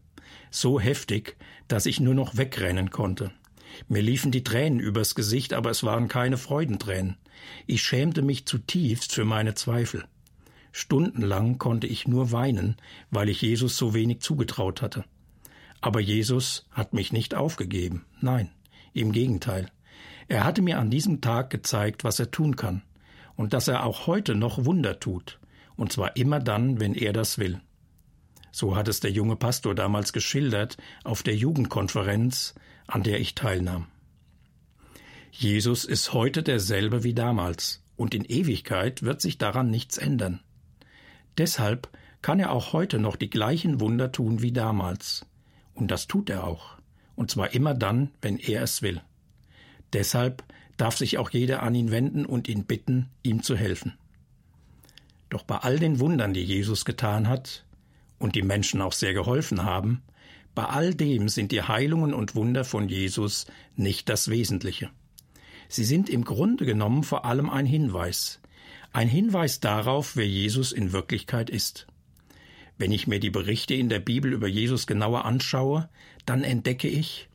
So 0.50 0.80
heftig, 0.80 1.36
dass 1.68 1.86
ich 1.86 2.00
nur 2.00 2.14
noch 2.14 2.38
wegrennen 2.38 2.90
konnte. 2.90 3.30
Mir 3.86 4.02
liefen 4.02 4.32
die 4.32 4.42
Tränen 4.42 4.80
übers 4.80 5.14
Gesicht, 5.14 5.52
aber 5.52 5.70
es 5.70 5.84
waren 5.84 6.08
keine 6.08 6.38
Freudentränen. 6.38 7.18
Ich 7.68 7.82
schämte 7.82 8.22
mich 8.22 8.46
zutiefst 8.46 9.14
für 9.14 9.24
meine 9.24 9.54
Zweifel. 9.54 10.08
Stundenlang 10.72 11.58
konnte 11.58 11.86
ich 11.86 12.06
nur 12.06 12.32
weinen, 12.32 12.76
weil 13.10 13.28
ich 13.28 13.42
Jesus 13.42 13.76
so 13.76 13.94
wenig 13.94 14.20
zugetraut 14.20 14.82
hatte. 14.82 15.04
Aber 15.80 16.00
Jesus 16.00 16.66
hat 16.70 16.92
mich 16.92 17.12
nicht 17.12 17.34
aufgegeben. 17.34 18.04
Nein, 18.20 18.50
im 18.92 19.12
Gegenteil. 19.12 19.70
Er 20.28 20.44
hatte 20.44 20.62
mir 20.62 20.78
an 20.78 20.90
diesem 20.90 21.20
Tag 21.20 21.50
gezeigt, 21.50 22.04
was 22.04 22.20
er 22.20 22.30
tun 22.30 22.56
kann 22.56 22.82
und 23.40 23.54
dass 23.54 23.68
er 23.68 23.86
auch 23.86 24.06
heute 24.06 24.34
noch 24.34 24.66
Wunder 24.66 25.00
tut, 25.00 25.38
und 25.74 25.90
zwar 25.90 26.14
immer 26.14 26.40
dann, 26.40 26.78
wenn 26.78 26.94
er 26.94 27.14
das 27.14 27.38
will. 27.38 27.58
So 28.52 28.76
hat 28.76 28.86
es 28.86 29.00
der 29.00 29.12
junge 29.12 29.34
Pastor 29.34 29.74
damals 29.74 30.12
geschildert 30.12 30.76
auf 31.04 31.22
der 31.22 31.34
Jugendkonferenz, 31.36 32.54
an 32.86 33.02
der 33.02 33.18
ich 33.18 33.34
teilnahm. 33.34 33.86
Jesus 35.30 35.86
ist 35.86 36.12
heute 36.12 36.42
derselbe 36.42 37.02
wie 37.02 37.14
damals, 37.14 37.82
und 37.96 38.14
in 38.14 38.26
Ewigkeit 38.26 39.04
wird 39.04 39.22
sich 39.22 39.38
daran 39.38 39.70
nichts 39.70 39.96
ändern. 39.96 40.40
Deshalb 41.38 41.88
kann 42.22 42.40
er 42.40 42.52
auch 42.52 42.72
heute 42.72 42.98
noch 42.98 43.16
die 43.16 43.30
gleichen 43.30 43.80
Wunder 43.80 44.12
tun 44.12 44.42
wie 44.42 44.52
damals. 44.52 45.26
Und 45.74 45.90
das 45.90 46.06
tut 46.06 46.30
er 46.30 46.44
auch. 46.44 46.76
Und 47.16 47.30
zwar 47.30 47.54
immer 47.54 47.74
dann, 47.74 48.10
wenn 48.20 48.38
er 48.38 48.62
es 48.62 48.82
will. 48.82 49.00
Deshalb 49.92 50.44
darf 50.76 50.96
sich 50.96 51.18
auch 51.18 51.30
jeder 51.30 51.62
an 51.62 51.74
ihn 51.74 51.90
wenden 51.90 52.24
und 52.24 52.48
ihn 52.48 52.64
bitten, 52.64 53.10
ihm 53.22 53.42
zu 53.42 53.56
helfen. 53.56 53.94
Doch 55.28 55.42
bei 55.42 55.56
all 55.56 55.78
den 55.78 56.00
Wundern, 56.00 56.34
die 56.34 56.42
Jesus 56.42 56.84
getan 56.84 57.28
hat 57.28 57.64
und 58.18 58.34
die 58.34 58.42
Menschen 58.42 58.80
auch 58.80 58.92
sehr 58.92 59.14
geholfen 59.14 59.64
haben, 59.64 60.02
bei 60.54 60.64
all 60.64 60.94
dem 60.94 61.28
sind 61.28 61.52
die 61.52 61.62
Heilungen 61.62 62.12
und 62.12 62.34
Wunder 62.34 62.64
von 62.64 62.88
Jesus 62.88 63.46
nicht 63.76 64.08
das 64.08 64.28
Wesentliche. 64.28 64.90
Sie 65.68 65.84
sind 65.84 66.08
im 66.08 66.24
Grunde 66.24 66.66
genommen 66.66 67.04
vor 67.04 67.24
allem 67.24 67.48
ein 67.48 67.66
Hinweis, 67.66 68.39
ein 68.92 69.08
Hinweis 69.08 69.60
darauf, 69.60 70.16
wer 70.16 70.26
Jesus 70.26 70.72
in 70.72 70.92
Wirklichkeit 70.92 71.50
ist. 71.50 71.86
Wenn 72.78 72.92
ich 72.92 73.06
mir 73.06 73.20
die 73.20 73.30
Berichte 73.30 73.74
in 73.74 73.88
der 73.88 74.00
Bibel 74.00 74.32
über 74.32 74.48
Jesus 74.48 74.86
genauer 74.86 75.24
anschaue, 75.24 75.88
dann 76.26 76.42
entdecke 76.42 76.88
ich, 76.88 77.28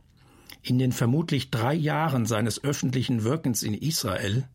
in 0.64 0.80
den 0.80 0.92
vermutlich 0.92 1.52
drei 1.52 1.76
Jahren 1.76 2.26
seines 2.26 2.64
öffentlichen 2.64 3.24
Wirkens 3.24 3.62
in 3.62 3.76
Israel, 3.76 4.48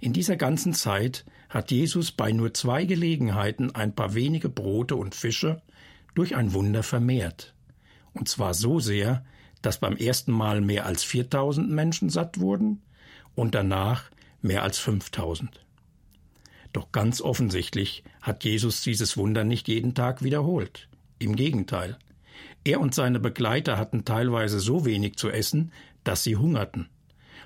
in 0.00 0.12
dieser 0.12 0.36
ganzen 0.36 0.74
Zeit 0.74 1.24
hat 1.48 1.70
Jesus 1.70 2.12
bei 2.12 2.32
nur 2.32 2.54
zwei 2.54 2.84
Gelegenheiten 2.84 3.74
ein 3.74 3.94
paar 3.94 4.14
wenige 4.14 4.48
Brote 4.48 4.96
und 4.96 5.14
Fische 5.14 5.62
durch 6.14 6.36
ein 6.36 6.52
Wunder 6.52 6.82
vermehrt. 6.82 7.54
Und 8.12 8.28
zwar 8.28 8.54
so 8.54 8.80
sehr, 8.80 9.24
dass 9.62 9.78
beim 9.78 9.96
ersten 9.96 10.32
Mal 10.32 10.60
mehr 10.60 10.86
als 10.86 11.02
4000 11.04 11.70
Menschen 11.70 12.08
satt 12.08 12.40
wurden 12.40 12.82
und 13.34 13.54
danach 13.54 14.10
mehr 14.42 14.62
als 14.62 14.78
5000. 14.78 15.60
Doch 16.72 16.92
ganz 16.92 17.20
offensichtlich 17.20 18.04
hat 18.22 18.44
Jesus 18.44 18.82
dieses 18.82 19.16
Wunder 19.16 19.44
nicht 19.44 19.68
jeden 19.68 19.94
Tag 19.94 20.22
wiederholt. 20.22 20.88
Im 21.18 21.36
Gegenteil. 21.36 21.98
Er 22.64 22.80
und 22.80 22.94
seine 22.94 23.20
Begleiter 23.20 23.76
hatten 23.76 24.04
teilweise 24.04 24.60
so 24.60 24.84
wenig 24.84 25.16
zu 25.16 25.30
essen, 25.30 25.72
dass 26.04 26.22
sie 26.22 26.36
hungerten. 26.36 26.88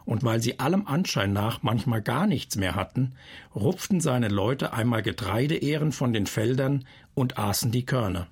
Und 0.05 0.23
weil 0.23 0.43
sie 0.43 0.61
allem 0.61 0.87
Anschein 0.87 1.33
nach 1.33 1.63
manchmal 1.63 2.03
gar 2.03 2.27
nichts 2.27 2.57
mehr 2.57 2.75
hatten, 2.75 3.15
rupften 3.55 4.01
seine 4.01 4.29
Leute 4.29 4.75
einmal 4.75 5.03
Getreideehren 5.03 5.93
von 5.93 6.13
den 6.13 6.27
Feldern 6.27 6.85
und 7.15 7.39
aßen 7.39 7.71
die 7.71 7.87
Körner. 7.87 8.27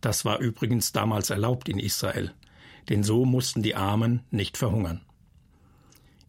Das 0.00 0.24
war 0.24 0.38
übrigens 0.38 0.92
damals 0.92 1.28
erlaubt 1.30 1.68
in 1.68 1.78
Israel, 1.78 2.32
denn 2.88 3.02
so 3.02 3.26
mussten 3.26 3.62
die 3.62 3.74
Armen 3.74 4.22
nicht 4.30 4.56
verhungern. 4.56 5.02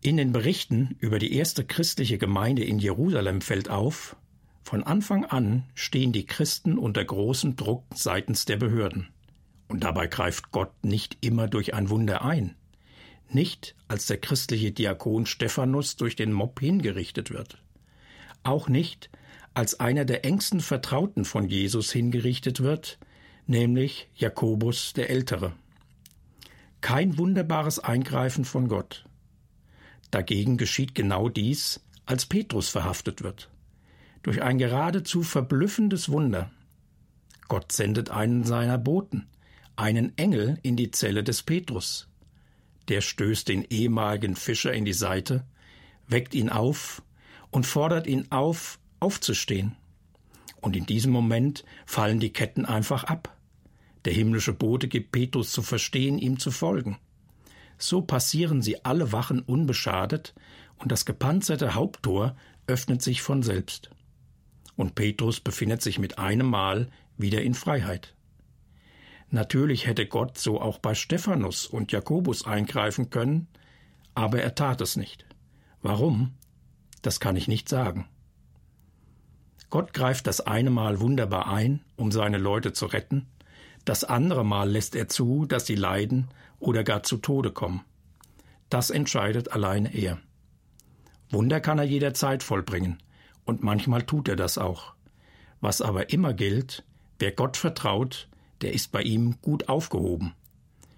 In 0.01 0.15
den 0.15 0.31
Berichten 0.31 0.95
über 0.99 1.19
die 1.19 1.33
erste 1.33 1.65
christliche 1.65 2.17
Gemeinde 2.17 2.63
in 2.63 2.79
Jerusalem 2.79 3.41
fällt 3.41 3.69
auf, 3.69 4.15
von 4.63 4.83
Anfang 4.83 5.25
an 5.25 5.65
stehen 5.73 6.13
die 6.13 6.25
Christen 6.25 6.77
unter 6.77 7.03
großem 7.03 7.57
Druck 7.57 7.83
seitens 7.93 8.45
der 8.45 8.55
Behörden. 8.55 9.09
Und 9.67 9.83
dabei 9.83 10.07
greift 10.07 10.51
Gott 10.51 10.71
nicht 10.83 11.17
immer 11.19 11.47
durch 11.47 11.73
ein 11.73 11.89
Wunder 11.89 12.23
ein. 12.23 12.55
Nicht, 13.29 13.75
als 13.89 14.05
der 14.05 14.17
christliche 14.17 14.71
Diakon 14.71 15.25
Stephanus 15.25 15.97
durch 15.97 16.15
den 16.15 16.31
Mob 16.31 16.59
hingerichtet 16.61 17.29
wird. 17.29 17.61
Auch 18.43 18.69
nicht, 18.69 19.09
als 19.53 19.81
einer 19.81 20.05
der 20.05 20.23
engsten 20.23 20.61
Vertrauten 20.61 21.25
von 21.25 21.49
Jesus 21.49 21.91
hingerichtet 21.91 22.61
wird, 22.61 22.99
nämlich 23.47 24.07
Jakobus 24.15 24.93
der 24.93 25.09
Ältere. 25.09 25.51
Kein 26.79 27.17
wunderbares 27.17 27.79
Eingreifen 27.79 28.45
von 28.45 28.69
Gott. 28.69 29.03
Dagegen 30.11 30.57
geschieht 30.57 30.95
genau 30.95 31.29
dies, 31.29 31.81
als 32.05 32.25
Petrus 32.25 32.69
verhaftet 32.69 33.21
wird. 33.21 33.49
Durch 34.23 34.41
ein 34.41 34.57
geradezu 34.57 35.23
verblüffendes 35.23 36.09
Wunder. 36.09 36.51
Gott 37.47 37.71
sendet 37.71 38.09
einen 38.09 38.43
seiner 38.43 38.77
Boten, 38.77 39.27
einen 39.75 40.17
Engel 40.17 40.59
in 40.61 40.75
die 40.75 40.91
Zelle 40.91 41.23
des 41.23 41.43
Petrus. 41.43 42.07
Der 42.89 43.01
stößt 43.01 43.47
den 43.47 43.63
ehemaligen 43.69 44.35
Fischer 44.35 44.73
in 44.73 44.85
die 44.85 44.93
Seite, 44.93 45.45
weckt 46.07 46.33
ihn 46.33 46.49
auf 46.49 47.03
und 47.51 47.65
fordert 47.65 48.07
ihn 48.07 48.27
auf, 48.31 48.79
aufzustehen. 48.99 49.75
Und 50.61 50.75
in 50.75 50.85
diesem 50.85 51.11
Moment 51.11 51.63
fallen 51.85 52.19
die 52.19 52.33
Ketten 52.33 52.65
einfach 52.65 53.03
ab. 53.05 53.37
Der 54.05 54.13
himmlische 54.13 54.53
Bote 54.53 54.87
gibt 54.87 55.11
Petrus 55.11 55.51
zu 55.51 55.61
verstehen, 55.61 56.17
ihm 56.17 56.39
zu 56.39 56.51
folgen. 56.51 56.97
So 57.79 58.01
passieren 58.01 58.61
sie 58.61 58.85
alle 58.85 59.11
Wachen 59.11 59.39
unbeschadet, 59.39 60.35
und 60.77 60.91
das 60.91 61.05
gepanzerte 61.05 61.73
Haupttor 61.73 62.35
öffnet 62.67 63.01
sich 63.01 63.21
von 63.21 63.41
selbst. 63.41 63.89
Und 64.75 64.95
Petrus 64.95 65.39
befindet 65.39 65.81
sich 65.81 65.97
mit 65.97 66.19
einem 66.19 66.47
Mal 66.47 66.89
wieder 67.17 67.41
in 67.41 67.53
Freiheit. 67.53 68.15
Natürlich 69.29 69.85
hätte 69.87 70.05
Gott 70.07 70.37
so 70.37 70.61
auch 70.61 70.77
bei 70.79 70.95
Stephanus 70.95 71.65
und 71.67 71.91
Jakobus 71.91 72.45
eingreifen 72.45 73.09
können, 73.09 73.47
aber 74.13 74.41
er 74.41 74.55
tat 74.55 74.81
es 74.81 74.95
nicht. 74.95 75.25
Warum? 75.81 76.33
Das 77.01 77.19
kann 77.19 77.35
ich 77.35 77.47
nicht 77.47 77.69
sagen. 77.69 78.07
Gott 79.69 79.93
greift 79.93 80.27
das 80.27 80.41
eine 80.41 80.71
Mal 80.71 80.99
wunderbar 80.99 81.47
ein, 81.47 81.81
um 81.95 82.11
seine 82.11 82.37
Leute 82.37 82.73
zu 82.73 82.87
retten, 82.87 83.27
das 83.85 84.03
andere 84.03 84.45
Mal 84.45 84.69
lässt 84.69 84.95
er 84.95 85.07
zu, 85.07 85.45
dass 85.45 85.65
sie 85.65 85.75
leiden 85.75 86.29
oder 86.59 86.83
gar 86.83 87.03
zu 87.03 87.17
Tode 87.17 87.51
kommen. 87.51 87.81
Das 88.69 88.89
entscheidet 88.89 89.51
alleine 89.51 89.93
er. 89.93 90.19
Wunder 91.31 91.59
kann 91.59 91.79
er 91.79 91.85
jederzeit 91.85 92.43
vollbringen, 92.43 92.97
und 93.45 93.63
manchmal 93.63 94.03
tut 94.03 94.27
er 94.27 94.35
das 94.35 94.57
auch. 94.57 94.93
Was 95.61 95.81
aber 95.81 96.11
immer 96.11 96.33
gilt, 96.33 96.83
wer 97.17 97.31
Gott 97.31 97.57
vertraut, 97.57 98.27
der 98.61 98.73
ist 98.73 98.91
bei 98.91 99.01
ihm 99.01 99.41
gut 99.41 99.69
aufgehoben. 99.69 100.33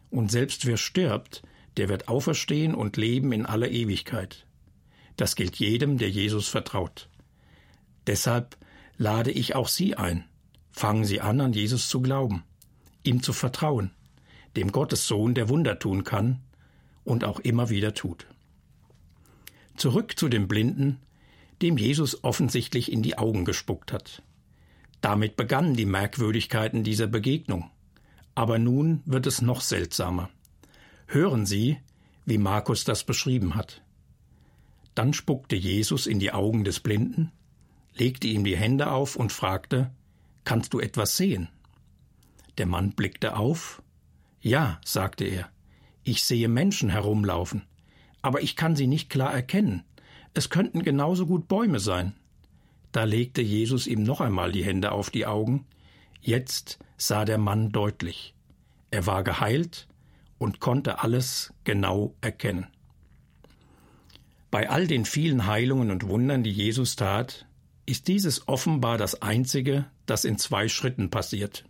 Und 0.09 0.31
selbst 0.31 0.65
wer 0.65 0.77
stirbt, 0.77 1.43
der 1.77 1.89
wird 1.89 2.07
auferstehen 2.07 2.75
und 2.75 2.97
leben 2.97 3.31
in 3.31 3.45
aller 3.45 3.69
Ewigkeit. 3.69 4.45
Das 5.15 5.35
gilt 5.35 5.57
jedem, 5.57 5.97
der 5.97 6.09
Jesus 6.09 6.47
vertraut. 6.47 7.09
Deshalb 8.07 8.57
lade 8.97 9.31
ich 9.31 9.55
auch 9.55 9.67
Sie 9.67 9.95
ein. 9.95 10.25
Fangen 10.71 11.05
Sie 11.05 11.21
an, 11.21 11.39
an 11.41 11.53
Jesus 11.53 11.87
zu 11.89 12.01
glauben, 12.01 12.43
ihm 13.03 13.23
zu 13.23 13.33
vertrauen, 13.33 13.91
dem 14.55 14.71
Gottessohn, 14.71 15.33
der 15.33 15.49
Wunder 15.49 15.79
tun 15.79 16.03
kann 16.03 16.39
und 17.03 17.23
auch 17.23 17.39
immer 17.39 17.69
wieder 17.69 17.93
tut. 17.93 18.27
Zurück 19.77 20.17
zu 20.17 20.29
dem 20.29 20.47
Blinden, 20.47 20.99
dem 21.61 21.77
Jesus 21.77 22.23
offensichtlich 22.23 22.91
in 22.91 23.01
die 23.01 23.17
Augen 23.17 23.45
gespuckt 23.45 23.93
hat. 23.93 24.21
Damit 25.01 25.35
begannen 25.35 25.75
die 25.75 25.85
Merkwürdigkeiten 25.85 26.83
dieser 26.83 27.07
Begegnung. 27.07 27.69
Aber 28.35 28.59
nun 28.59 29.01
wird 29.05 29.27
es 29.27 29.41
noch 29.41 29.61
seltsamer. 29.61 30.29
Hören 31.07 31.45
Sie, 31.45 31.77
wie 32.25 32.37
Markus 32.37 32.83
das 32.83 33.03
beschrieben 33.03 33.55
hat. 33.55 33.81
Dann 34.95 35.13
spuckte 35.13 35.55
Jesus 35.55 36.05
in 36.05 36.19
die 36.19 36.31
Augen 36.31 36.63
des 36.63 36.79
Blinden, 36.79 37.31
legte 37.95 38.27
ihm 38.27 38.43
die 38.43 38.57
Hände 38.57 38.91
auf 38.91 39.15
und 39.15 39.31
fragte 39.31 39.91
Kannst 40.43 40.73
du 40.73 40.79
etwas 40.79 41.17
sehen? 41.17 41.49
Der 42.61 42.67
Mann 42.67 42.91
blickte 42.91 43.37
auf. 43.37 43.81
Ja, 44.39 44.79
sagte 44.85 45.25
er, 45.25 45.49
ich 46.03 46.23
sehe 46.23 46.47
Menschen 46.47 46.91
herumlaufen, 46.91 47.63
aber 48.21 48.43
ich 48.43 48.55
kann 48.55 48.75
sie 48.75 48.85
nicht 48.85 49.09
klar 49.09 49.33
erkennen. 49.33 49.83
Es 50.35 50.51
könnten 50.51 50.83
genauso 50.83 51.25
gut 51.25 51.47
Bäume 51.47 51.79
sein. 51.79 52.13
Da 52.91 53.05
legte 53.05 53.41
Jesus 53.41 53.87
ihm 53.87 54.03
noch 54.03 54.21
einmal 54.21 54.51
die 54.51 54.63
Hände 54.63 54.91
auf 54.91 55.09
die 55.09 55.25
Augen. 55.25 55.65
Jetzt 56.21 56.77
sah 56.97 57.25
der 57.25 57.39
Mann 57.39 57.71
deutlich. 57.71 58.35
Er 58.91 59.07
war 59.07 59.23
geheilt 59.23 59.87
und 60.37 60.59
konnte 60.59 61.01
alles 61.01 61.55
genau 61.63 62.13
erkennen. 62.21 62.67
Bei 64.51 64.69
all 64.69 64.85
den 64.85 65.05
vielen 65.05 65.47
Heilungen 65.47 65.89
und 65.89 66.07
Wundern, 66.07 66.43
die 66.43 66.51
Jesus 66.51 66.95
tat, 66.95 67.47
ist 67.87 68.07
dieses 68.07 68.47
offenbar 68.47 68.99
das 68.99 69.23
einzige, 69.23 69.85
das 70.05 70.25
in 70.25 70.37
zwei 70.37 70.67
Schritten 70.67 71.09
passiert. 71.09 71.65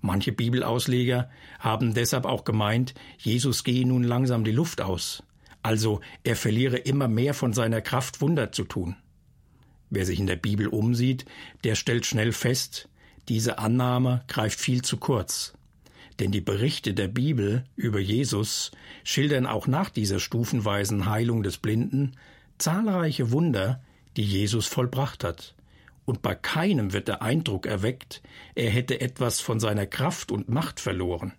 Manche 0.00 0.32
Bibelausleger 0.32 1.30
haben 1.58 1.94
deshalb 1.94 2.26
auch 2.26 2.44
gemeint, 2.44 2.94
Jesus 3.18 3.64
gehe 3.64 3.86
nun 3.86 4.04
langsam 4.04 4.44
die 4.44 4.52
Luft 4.52 4.80
aus, 4.80 5.22
also 5.66 6.00
er 6.22 6.36
verliere 6.36 6.76
immer 6.76 7.08
mehr 7.08 7.34
von 7.34 7.52
seiner 7.52 7.80
Kraft, 7.80 8.20
Wunder 8.20 8.52
zu 8.52 8.62
tun. 8.62 8.94
Wer 9.90 10.06
sich 10.06 10.20
in 10.20 10.28
der 10.28 10.36
Bibel 10.36 10.68
umsieht, 10.68 11.24
der 11.64 11.74
stellt 11.74 12.06
schnell 12.06 12.30
fest, 12.30 12.88
diese 13.28 13.58
Annahme 13.58 14.22
greift 14.28 14.60
viel 14.60 14.82
zu 14.82 14.96
kurz. 14.96 15.54
Denn 16.20 16.30
die 16.30 16.40
Berichte 16.40 16.94
der 16.94 17.08
Bibel 17.08 17.64
über 17.74 17.98
Jesus 17.98 18.70
schildern 19.02 19.44
auch 19.44 19.66
nach 19.66 19.90
dieser 19.90 20.20
stufenweisen 20.20 21.06
Heilung 21.06 21.42
des 21.42 21.58
Blinden 21.58 22.12
zahlreiche 22.58 23.32
Wunder, 23.32 23.82
die 24.16 24.22
Jesus 24.22 24.66
vollbracht 24.66 25.24
hat. 25.24 25.55
Und 26.06 26.22
bei 26.22 26.34
keinem 26.34 26.92
wird 26.92 27.08
der 27.08 27.20
Eindruck 27.20 27.66
erweckt, 27.66 28.22
er 28.54 28.70
hätte 28.70 29.00
etwas 29.00 29.40
von 29.40 29.60
seiner 29.60 29.86
Kraft 29.86 30.30
und 30.32 30.48
Macht 30.48 30.80
verloren. 30.80 31.32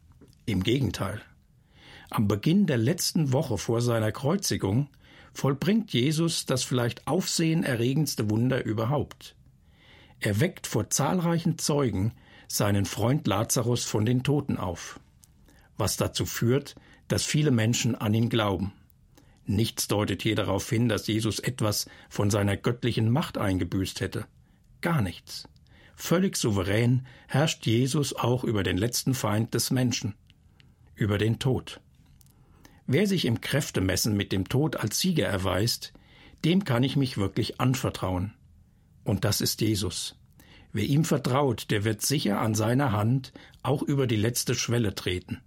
Im 0.46 0.62
Gegenteil. 0.62 1.22
Am 2.10 2.28
Beginn 2.28 2.68
der 2.68 2.78
letzten 2.78 3.34
Woche 3.34 3.58
vor 3.58 3.82
seiner 3.82 4.12
Kreuzigung 4.12 4.90
vollbringt 5.34 5.94
Jesus 5.94 6.46
das 6.46 6.64
vielleicht 6.64 7.08
aufsehenerregendste 7.08 8.30
Wunder 8.30 8.64
überhaupt. 8.64 9.36
Er 10.20 10.40
weckt 10.42 10.68
vor 10.68 10.90
zahlreichen 10.90 11.58
Zeugen 11.58 12.12
seinen 12.48 12.86
Freund 12.86 13.26
Lazarus 13.26 13.86
von 13.86 14.06
den 14.06 14.24
Toten 14.24 14.58
auf, 14.58 15.00
was 15.78 15.96
dazu 15.96 16.26
führt, 16.26 16.76
dass 17.08 17.24
viele 17.24 17.52
Menschen 17.52 17.96
an 17.96 18.14
ihn 18.14 18.30
glauben. 18.30 18.74
Nichts 19.46 19.88
deutet 19.88 20.24
hier 20.24 20.36
darauf 20.36 20.70
hin, 20.70 20.90
dass 20.90 21.08
Jesus 21.08 21.40
etwas 21.40 21.88
von 22.10 22.30
seiner 22.30 22.58
göttlichen 22.58 23.10
Macht 23.10 23.38
eingebüßt 23.38 24.02
hätte. 24.02 24.26
Gar 24.82 25.02
nichts. 25.02 25.48
Völlig 25.96 26.38
souverän 26.38 27.08
herrscht 27.28 27.66
Jesus 27.66 28.16
auch 28.16 28.44
über 28.44 28.64
den 28.64 28.78
letzten 28.78 29.14
Feind 29.14 29.54
des 29.54 29.72
Menschen, 29.72 30.14
über 30.96 31.18
den 31.18 31.40
Tod. 31.40 31.82
Wer 32.86 33.08
sich 33.08 33.26
im 33.26 33.42
Kräftemessen 33.42 34.16
mit 34.16 34.32
dem 34.32 34.48
Tod 34.48 34.78
als 34.78 35.00
Sieger 35.00 35.28
erweist, 35.28 35.94
dem 36.46 36.64
kann 36.64 36.84
ich 36.84 36.96
mich 36.96 37.18
wirklich 37.18 37.60
anvertrauen. 37.60 38.34
Und 39.04 39.26
das 39.26 39.42
ist 39.42 39.62
Jesus. 39.62 40.16
Wer 40.72 40.86
ihm 40.86 41.04
vertraut, 41.04 41.72
der 41.72 41.84
wird 41.84 42.02
sicher 42.02 42.40
an 42.40 42.54
seiner 42.54 42.92
Hand 42.92 43.34
auch 43.64 43.82
über 43.82 44.06
die 44.06 44.16
letzte 44.16 44.54
Schwelle 44.54 44.94
treten. 44.94 45.42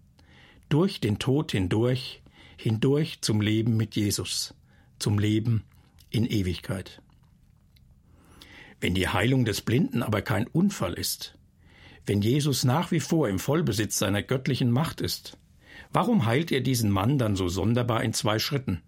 Durch 0.68 1.00
den 1.00 1.18
Tod 1.18 1.52
hindurch, 1.52 2.22
hindurch 2.56 3.20
zum 3.20 3.40
Leben 3.40 3.76
mit 3.76 3.96
Jesus, 3.96 4.54
zum 4.98 5.18
Leben 5.18 5.64
in 6.10 6.26
Ewigkeit. 6.26 7.00
Wenn 8.80 8.94
die 8.94 9.08
Heilung 9.08 9.44
des 9.44 9.60
Blinden 9.60 10.02
aber 10.02 10.22
kein 10.22 10.46
Unfall 10.46 10.94
ist, 10.94 11.36
wenn 12.06 12.22
Jesus 12.22 12.64
nach 12.64 12.90
wie 12.90 13.00
vor 13.00 13.28
im 13.28 13.38
Vollbesitz 13.38 13.98
seiner 13.98 14.22
göttlichen 14.22 14.70
Macht 14.70 15.00
ist, 15.00 15.36
warum 15.92 16.24
heilt 16.24 16.50
er 16.50 16.60
diesen 16.60 16.90
Mann 16.90 17.18
dann 17.18 17.36
so 17.36 17.48
sonderbar 17.48 18.02
in 18.02 18.12
zwei 18.12 18.38
Schritten? 18.38 18.82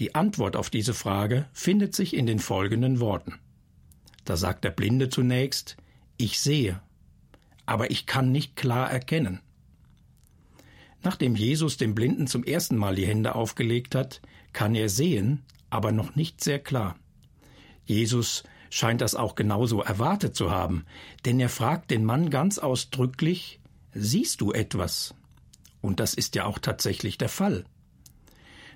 Die 0.00 0.16
Antwort 0.16 0.56
auf 0.56 0.70
diese 0.70 0.94
Frage 0.94 1.46
findet 1.52 1.94
sich 1.94 2.14
in 2.14 2.26
den 2.26 2.40
folgenden 2.40 2.98
Worten. 2.98 3.38
Da 4.24 4.36
sagt 4.36 4.64
der 4.64 4.70
Blinde 4.70 5.08
zunächst 5.08 5.76
Ich 6.16 6.40
sehe, 6.40 6.80
aber 7.66 7.90
ich 7.90 8.06
kann 8.06 8.32
nicht 8.32 8.56
klar 8.56 8.90
erkennen. 8.90 9.40
Nachdem 11.02 11.36
Jesus 11.36 11.76
dem 11.76 11.94
Blinden 11.94 12.26
zum 12.26 12.42
ersten 12.42 12.76
Mal 12.76 12.96
die 12.96 13.06
Hände 13.06 13.34
aufgelegt 13.34 13.94
hat, 13.94 14.20
kann 14.52 14.74
er 14.74 14.88
sehen, 14.88 15.44
aber 15.70 15.92
noch 15.92 16.16
nicht 16.16 16.42
sehr 16.42 16.58
klar. 16.58 16.96
Jesus 17.84 18.42
scheint 18.74 19.02
das 19.02 19.14
auch 19.14 19.36
genauso 19.36 19.82
erwartet 19.82 20.34
zu 20.34 20.50
haben, 20.50 20.84
denn 21.24 21.38
er 21.38 21.48
fragt 21.48 21.92
den 21.92 22.04
Mann 22.04 22.28
ganz 22.28 22.58
ausdrücklich 22.58 23.60
Siehst 23.92 24.40
du 24.40 24.52
etwas? 24.52 25.14
Und 25.80 26.00
das 26.00 26.14
ist 26.14 26.34
ja 26.34 26.46
auch 26.46 26.58
tatsächlich 26.58 27.16
der 27.16 27.28
Fall. 27.28 27.64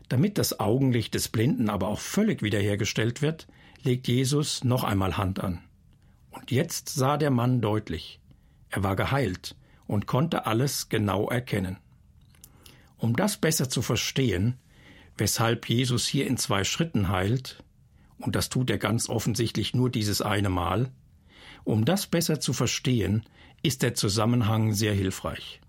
Damit 0.09 0.39
das 0.39 0.61
Augenlicht 0.61 1.15
des 1.15 1.29
Blinden 1.29 1.69
aber 1.69 1.89
auch 1.89 1.99
völlig 1.99 2.43
wiederhergestellt 2.43 3.23
wird, 3.23 3.49
legt 3.83 4.07
Jesus 4.07 4.63
noch 4.63 4.85
einmal 4.85 5.17
Hand 5.17 5.41
an. 5.41 5.65
Und 6.31 6.53
jetzt 6.53 6.91
sah 6.91 7.17
der 7.17 7.33
Mann 7.33 7.61
deutlich. 7.61 8.21
Er 8.71 8.85
war 8.85 8.95
geheilt 8.95 9.57
und 9.89 10.07
konnte 10.07 10.47
alles 10.47 10.89
genau 10.89 11.29
erkennen. 11.29 11.79
Um 12.99 13.17
das 13.17 13.39
besser 13.39 13.69
zu 13.69 13.83
verstehen, 13.83 14.59
weshalb 15.17 15.69
Jesus 15.69 16.07
hier 16.07 16.29
in 16.29 16.37
zwei 16.37 16.63
Schritten 16.63 17.09
heilt, 17.09 17.65
und 18.19 18.37
das 18.37 18.49
tut 18.49 18.71
er 18.71 18.79
ganz 18.79 19.09
offensichtlich 19.09 19.75
nur 19.75 19.91
dieses 19.91 20.23
eine 20.23 20.49
Mal, 20.49 20.91
um 21.65 21.85
das 21.85 22.07
besser 22.07 22.41
zu 22.41 22.53
verstehen, 22.53 23.25
ist 23.63 23.83
der 23.83 23.95
Zusammenhang 23.95 24.73
sehr 24.73 24.95
hilfreich. 24.95 25.61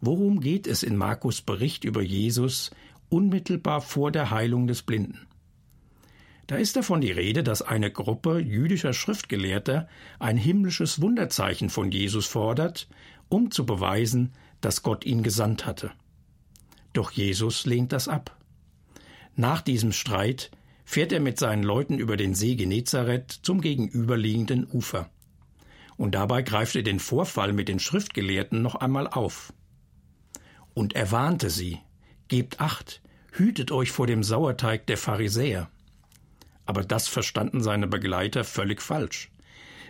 Worum 0.00 0.40
geht 0.40 0.66
es 0.66 0.82
in 0.82 0.96
Markus 0.96 1.42
Bericht 1.42 1.84
über 1.84 2.02
Jesus 2.02 2.70
unmittelbar 3.08 3.80
vor 3.80 4.10
der 4.10 4.30
Heilung 4.30 4.66
des 4.66 4.82
Blinden? 4.82 5.26
Da 6.46 6.56
ist 6.56 6.76
davon 6.76 7.00
die 7.00 7.12
Rede, 7.12 7.42
dass 7.42 7.60
eine 7.60 7.90
Gruppe 7.90 8.38
jüdischer 8.38 8.94
Schriftgelehrter 8.94 9.86
ein 10.18 10.38
himmlisches 10.38 11.00
Wunderzeichen 11.02 11.68
von 11.68 11.92
Jesus 11.92 12.26
fordert, 12.26 12.88
um 13.28 13.50
zu 13.50 13.66
beweisen, 13.66 14.32
dass 14.60 14.82
Gott 14.82 15.04
ihn 15.04 15.22
gesandt 15.22 15.66
hatte. 15.66 15.90
Doch 16.94 17.10
Jesus 17.10 17.66
lehnt 17.66 17.92
das 17.92 18.08
ab. 18.08 18.36
Nach 19.36 19.60
diesem 19.60 19.92
Streit 19.92 20.50
fährt 20.88 21.12
er 21.12 21.20
mit 21.20 21.38
seinen 21.38 21.64
Leuten 21.64 21.98
über 21.98 22.16
den 22.16 22.34
See 22.34 22.54
Genezareth 22.54 23.30
zum 23.42 23.60
gegenüberliegenden 23.60 24.66
Ufer. 24.66 25.10
Und 25.98 26.14
dabei 26.14 26.40
greift 26.40 26.76
er 26.76 26.82
den 26.82 26.98
Vorfall 26.98 27.52
mit 27.52 27.68
den 27.68 27.78
Schriftgelehrten 27.78 28.62
noch 28.62 28.74
einmal 28.74 29.06
auf. 29.06 29.52
Und 30.72 30.94
er 30.94 31.12
warnte 31.12 31.50
sie, 31.50 31.78
Gebt 32.28 32.62
acht, 32.62 33.02
hütet 33.32 33.70
euch 33.70 33.90
vor 33.90 34.06
dem 34.06 34.22
Sauerteig 34.22 34.86
der 34.86 34.96
Pharisäer. 34.96 35.68
Aber 36.64 36.82
das 36.84 37.06
verstanden 37.06 37.62
seine 37.62 37.86
Begleiter 37.86 38.42
völlig 38.42 38.80
falsch. 38.80 39.30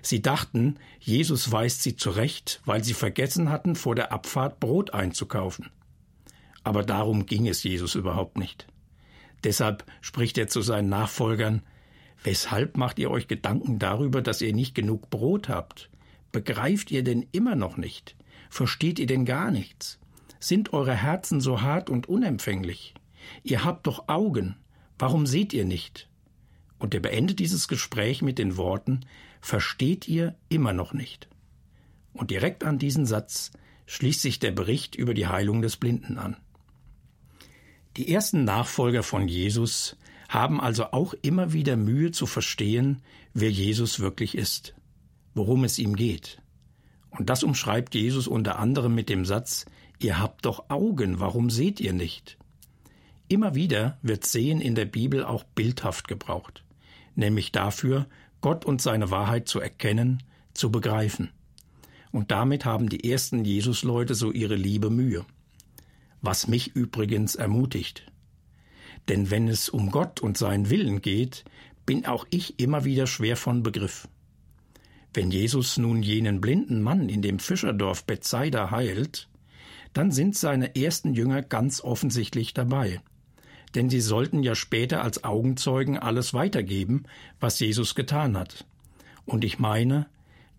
Sie 0.03 0.21
dachten, 0.21 0.81
Jesus 0.99 1.53
weist 1.53 1.85
sie 1.85 1.95
zurecht, 1.95 2.61
weil 2.65 2.83
sie 2.83 2.95
vergessen 2.95 3.51
hatten, 3.51 3.77
vor 3.77 3.95
der 3.95 4.11
Abfahrt 4.11 4.59
Brot 4.59 4.95
einzukaufen. 4.95 5.71
Aber 6.65 6.83
darum 6.83 7.25
ging 7.25 7.47
es 7.47 7.63
Jesus 7.63 7.95
überhaupt 7.95 8.37
nicht. 8.37 8.67
Deshalb 9.45 9.85
spricht 10.01 10.39
er 10.39 10.49
zu 10.49 10.63
seinen 10.63 10.89
Nachfolgern 10.89 11.63
Weshalb 12.23 12.77
macht 12.77 12.99
ihr 12.99 13.11
euch 13.11 13.29
Gedanken 13.29 13.79
darüber, 13.79 14.23
dass 14.23 14.41
ihr 14.41 14.53
nicht 14.53 14.75
genug 14.75 15.11
Brot 15.11 15.49
habt? 15.49 15.89
Begreift 16.33 16.91
ihr 16.91 17.05
denn 17.05 17.27
immer 17.33 17.55
noch 17.55 17.77
nicht? 17.77 18.17
Versteht 18.51 18.99
ihr 18.99 19.07
denn 19.07 19.25
gar 19.25 19.51
nichts? 19.51 19.99
Sind 20.41 20.73
eure 20.73 20.95
Herzen 20.95 21.41
so 21.41 21.63
hart 21.63 21.91
und 21.91 22.09
unempfänglich? 22.09 22.95
Ihr 23.43 23.65
habt 23.65 23.87
doch 23.87 24.09
Augen, 24.09 24.57
warum 24.99 25.27
seht 25.27 25.53
ihr 25.53 25.65
nicht? 25.65 26.09
Und 26.79 26.95
er 26.95 27.01
beendet 27.01 27.39
dieses 27.39 27.69
Gespräch 27.69 28.23
mit 28.23 28.39
den 28.39 28.57
Worten 28.57 29.01
Versteht 29.41 30.09
ihr 30.09 30.35
immer 30.49 30.73
noch 30.73 30.93
nicht? 30.93 31.29
Und 32.13 32.31
direkt 32.31 32.65
an 32.65 32.79
diesen 32.79 33.07
Satz 33.07 33.53
schließt 33.87 34.21
sich 34.21 34.41
der 34.41 34.51
Bericht 34.51 34.97
über 34.97 35.15
die 35.15 35.29
Heilung 35.29 35.63
des 35.63 35.77
Blinden 35.77 36.19
an. 36.19 36.37
Die 37.99 38.15
ersten 38.15 38.45
Nachfolger 38.45 39.03
von 39.03 39.27
Jesus 39.27 39.97
haben 40.29 40.61
also 40.61 40.93
auch 40.93 41.15
immer 41.21 41.53
wieder 41.53 41.77
Mühe 41.77 42.13
zu 42.13 42.27
verstehen, 42.27 43.03
wer 43.35 43.51
Jesus 43.51 43.99
wirklich 43.99 44.37
ist, 44.37 44.77
worum 45.35 45.65
es 45.65 45.81
ihm 45.81 45.97
geht. 45.97 46.41
Und 47.11 47.29
das 47.29 47.43
umschreibt 47.43 47.97
Jesus 47.97 48.29
unter 48.29 48.61
anderem 48.61 48.95
mit 48.95 49.09
dem 49.09 49.25
Satz 49.25 49.67
Ihr 49.99 50.21
habt 50.21 50.47
doch 50.47 50.71
Augen, 50.71 51.19
warum 51.19 51.51
seht 51.51 51.81
ihr 51.81 51.93
nicht? 51.93 52.39
Immer 53.27 53.57
wieder 53.57 53.99
wird 54.01 54.25
Sehen 54.25 54.61
in 54.61 54.77
der 54.77 54.85
Bibel 54.85 55.25
auch 55.25 55.43
bildhaft 55.43 56.07
gebraucht, 56.07 56.63
nämlich 57.17 57.51
dafür, 57.51 58.07
Gott 58.41 58.65
und 58.65 58.81
seine 58.81 59.11
Wahrheit 59.11 59.49
zu 59.49 59.59
erkennen, 59.59 60.23
zu 60.55 60.71
begreifen. 60.71 61.31
Und 62.13 62.31
damit 62.31 62.65
haben 62.65 62.89
die 62.89 63.11
ersten 63.11 63.45
Jesusleute 63.45 64.15
so 64.15 64.31
ihre 64.31 64.55
liebe 64.55 64.89
Mühe. 64.89 65.27
Was 66.21 66.49
mich 66.49 66.75
übrigens 66.75 67.35
ermutigt. 67.35 68.11
Denn 69.09 69.31
wenn 69.31 69.49
es 69.49 69.69
um 69.69 69.91
Gott 69.91 70.21
und 70.21 70.37
seinen 70.37 70.71
Willen 70.71 71.01
geht, 71.01 71.45
bin 71.87 72.05
auch 72.07 72.27
ich 72.31 72.59
immer 72.61 72.85
wieder 72.85 73.07
schwer 73.07 73.37
von 73.37 73.63
Begriff. 73.63 74.09
Wenn 75.15 75.31
Jesus 75.31 75.79
nun 75.79 76.03
jenen 76.03 76.41
blinden 76.41 76.83
Mann 76.83 77.09
in 77.09 77.23
dem 77.23 77.39
Fischerdorf 77.39 78.05
Bethsaida 78.05 78.71
heilt, 78.71 79.29
dann 79.95 80.13
sind 80.13 80.37
seine 80.37 80.77
ersten 80.77 81.15
Jünger 81.15 81.43
ganz 81.43 81.81
offensichtlich 81.81 82.53
dabei. 82.53 83.01
Denn 83.75 83.91
sie 83.91 84.01
sollten 84.01 84.43
ja 84.43 84.55
später 84.55 85.03
als 85.03 85.25
Augenzeugen 85.25 85.99
alles 85.99 86.35
weitergeben, 86.35 87.05
was 87.41 87.59
Jesus 87.59 87.95
getan 87.95 88.37
hat. 88.37 88.67
Und 89.25 89.45
ich 89.45 89.59
meine, 89.59 90.07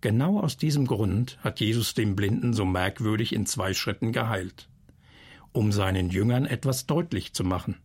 genau 0.01 0.39
aus 0.39 0.57
diesem 0.57 0.87
Grund 0.87 1.37
hat 1.43 1.59
Jesus 1.59 1.93
den 1.93 2.15
Blinden 2.15 2.53
so 2.53 2.65
merkwürdig 2.65 3.33
in 3.33 3.45
zwei 3.45 3.73
Schritten 3.73 4.11
geheilt, 4.11 4.67
um 5.51 5.71
seinen 5.71 6.09
Jüngern 6.09 6.45
etwas 6.45 6.85
deutlich 6.85 7.33
zu 7.33 7.43
machen. 7.43 7.77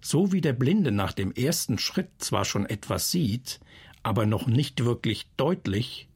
So 0.00 0.32
wie 0.32 0.40
der 0.40 0.52
Blinde 0.52 0.92
nach 0.92 1.12
dem 1.12 1.32
ersten 1.32 1.78
Schritt 1.78 2.10
zwar 2.18 2.44
schon 2.44 2.66
etwas 2.66 3.10
sieht, 3.10 3.60
aber 4.02 4.26
noch 4.26 4.46
nicht 4.46 4.84
wirklich 4.84 5.26
deutlich, 5.36 6.08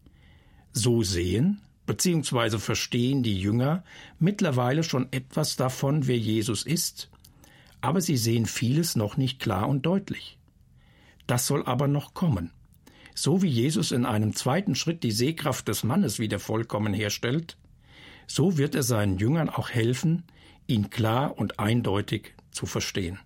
so 0.73 1.03
sehen 1.03 1.63
bzw. 1.87 2.59
verstehen 2.59 3.23
die 3.23 3.41
Jünger 3.41 3.83
mittlerweile 4.19 4.83
schon 4.83 5.09
etwas 5.11 5.57
davon, 5.57 6.07
wer 6.07 6.19
Jesus 6.19 6.65
ist, 6.65 7.11
aber 7.81 8.01
sie 8.01 8.17
sehen 8.17 8.47
vieles 8.47 8.95
noch 8.95 9.17
nicht 9.17 9.41
klar 9.41 9.69
und 9.69 9.87
deutlich. 9.87 10.39
Das 11.27 11.47
soll 11.47 11.65
aber 11.65 11.89
noch 11.89 12.15
kommen. 12.15 12.51
So 13.15 13.43
wie 13.43 13.49
Jesus 13.49 13.91
in 13.91 14.07
einem 14.07 14.35
zweiten 14.35 14.75
Schritt 14.75 15.03
die 15.03 15.11
Sehkraft 15.11 15.67
des 15.67 15.83
Mannes 15.83 16.19
wieder 16.19 16.39
vollkommen 16.39 16.95
herstellt, 16.95 17.57
so 18.27 18.59
wird 18.59 18.75
er 18.75 18.83
seinen 18.83 19.19
Jüngern 19.19 19.49
auch 19.49 19.71
helfen, 19.71 20.25
ihn 20.69 20.91
klar 20.91 21.37
und 21.37 21.59
eindeutig 21.59 22.35
zu 22.53 22.67
verstehen. 22.67 23.19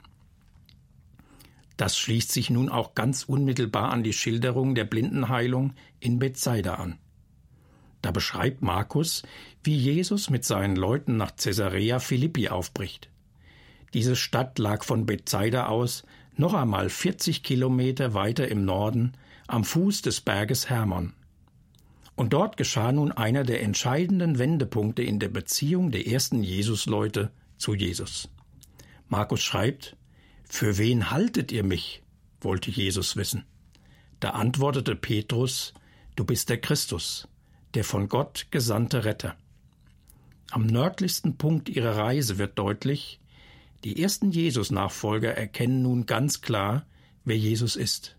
Das 1.77 1.99
schließt 1.99 2.31
sich 2.31 2.49
nun 2.49 2.69
auch 2.69 2.95
ganz 2.95 3.25
unmittelbar 3.25 3.91
an 3.91 4.03
die 4.03 4.13
Schilderung 4.13 4.75
der 4.75 4.85
Blindenheilung 4.85 5.75
in 6.01 6.19
Bethsaida 6.19 6.75
an. 6.75 6.99
Da 8.03 8.11
beschreibt 8.11 8.63
Markus, 8.63 9.23
wie 9.63 9.77
Jesus 9.77 10.31
mit 10.31 10.45
seinen 10.45 10.77
Leuten 10.77 11.17
nach 11.17 11.37
Caesarea 11.37 11.99
Philippi 11.99 12.49
aufbricht. 12.49 13.09
Diese 13.95 14.17
Stadt 14.17 14.59
lag 14.59 14.85
von 14.85 15.07
Bethsaida 15.07 15.67
aus 15.67 16.05
noch 16.37 16.55
einmal 16.55 16.89
40 16.89 17.43
Kilometer 17.43 18.15
weiter 18.15 18.49
im 18.49 18.65
Norden 18.65 19.13
am 19.47 19.65
Fuß 19.65 20.03
des 20.03 20.21
Berges 20.21 20.71
Hermon. 20.71 21.13
Und 22.23 22.33
dort 22.33 22.57
geschah 22.57 22.93
nun 22.93 23.11
einer 23.11 23.43
der 23.43 23.65
entscheidenden 23.65 24.39
Wendepunkte 24.39 25.03
in 25.03 25.19
der 25.19 25.29
Beziehung 25.29 25.91
der 25.91 26.07
ersten 26.07 26.45
Jesusleute 26.45 27.33
zu 27.57 27.75
Jesus. 27.75 28.29
Markus 29.09 29.43
schreibt, 29.43 29.97
für 30.49 30.79
wen 30.79 31.11
haltet 31.11 31.51
ihr 31.51 31.65
mich? 31.65 32.05
wollte 32.41 32.71
Jesus 32.71 33.17
wissen. 33.17 33.45
Da 34.21 34.31
antwortete 34.31 34.95
Petrus, 34.95 35.75
Du 36.15 36.25
bist 36.25 36.49
der 36.49 36.61
Christus, 36.61 37.27
der 37.75 37.83
von 37.83 38.07
Gott 38.09 38.47
gesandte 38.53 39.05
Retter. 39.05 39.35
Am 40.53 40.65
nördlichsten 40.65 41.39
Punkt 41.39 41.69
ihrer 41.71 41.97
Reise 41.97 42.39
wird 42.39 42.57
deutlich, 42.57 43.19
die 43.83 44.01
ersten 44.01 44.31
Jesus-Nachfolger 44.31 45.35
erkennen 45.37 45.83
nun 45.83 46.07
ganz 46.07 46.41
klar, 46.41 46.87
wer 47.25 47.37
Jesus 47.37 47.75
ist. 47.75 48.15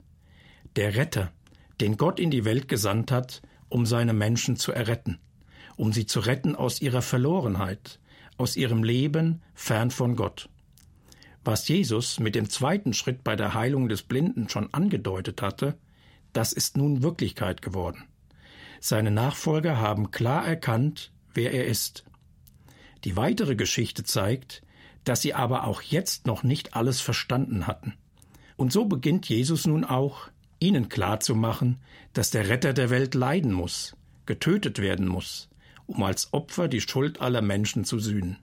Der 0.76 0.96
Retter, 0.96 1.32
den 1.80 1.96
Gott 1.96 2.20
in 2.20 2.32
die 2.32 2.44
Welt 2.44 2.68
gesandt 2.68 3.10
hat, 3.10 3.42
um 3.74 3.88
seine 3.88 4.14
Menschen 4.14 4.56
zu 4.56 4.72
erretten, 4.72 5.18
um 5.78 5.94
sie 5.94 6.06
zu 6.06 6.20
retten 6.20 6.56
aus 6.56 6.80
ihrer 6.80 7.02
Verlorenheit, 7.02 8.00
aus 8.38 8.56
ihrem 8.56 8.84
Leben 8.84 9.42
fern 9.56 9.90
von 9.90 10.16
Gott. 10.16 10.48
Was 11.44 11.68
Jesus 11.68 12.20
mit 12.20 12.36
dem 12.36 12.52
zweiten 12.52 12.94
Schritt 12.94 13.24
bei 13.24 13.36
der 13.36 13.56
Heilung 13.56 13.90
des 13.90 14.04
Blinden 14.04 14.48
schon 14.48 14.72
angedeutet 14.76 15.42
hatte, 15.42 15.76
das 16.34 16.54
ist 16.54 16.78
nun 16.78 17.02
Wirklichkeit 17.02 17.64
geworden. 17.64 18.04
Seine 18.80 19.10
Nachfolger 19.10 19.80
haben 19.80 20.12
klar 20.12 20.46
erkannt, 20.46 21.12
wer 21.34 21.52
er 21.52 21.66
ist. 21.66 22.06
Die 23.06 23.18
weitere 23.18 23.56
Geschichte 23.56 24.04
zeigt, 24.04 24.62
dass 25.04 25.24
sie 25.24 25.34
aber 25.34 25.66
auch 25.66 25.82
jetzt 25.82 26.28
noch 26.28 26.44
nicht 26.44 26.76
alles 26.76 27.02
verstanden 27.02 27.66
hatten. 27.66 27.96
Und 28.56 28.72
so 28.72 28.86
beginnt 28.86 29.28
Jesus 29.28 29.66
nun 29.66 29.84
auch, 29.84 30.30
ihnen 30.63 30.88
klarzumachen, 30.88 31.82
dass 32.13 32.32
der 32.32 32.47
Retter 32.47 32.71
der 32.71 32.89
Welt 32.89 33.15
leiden 33.15 33.52
muss, 33.52 33.97
getötet 34.26 34.80
werden 34.80 35.08
muss, 35.08 35.49
um 35.86 36.02
als 36.04 36.32
Opfer 36.34 36.69
die 36.69 36.80
Schuld 36.80 37.19
aller 37.19 37.41
Menschen 37.41 37.84
zu 37.84 37.99
sühnen. 37.99 38.38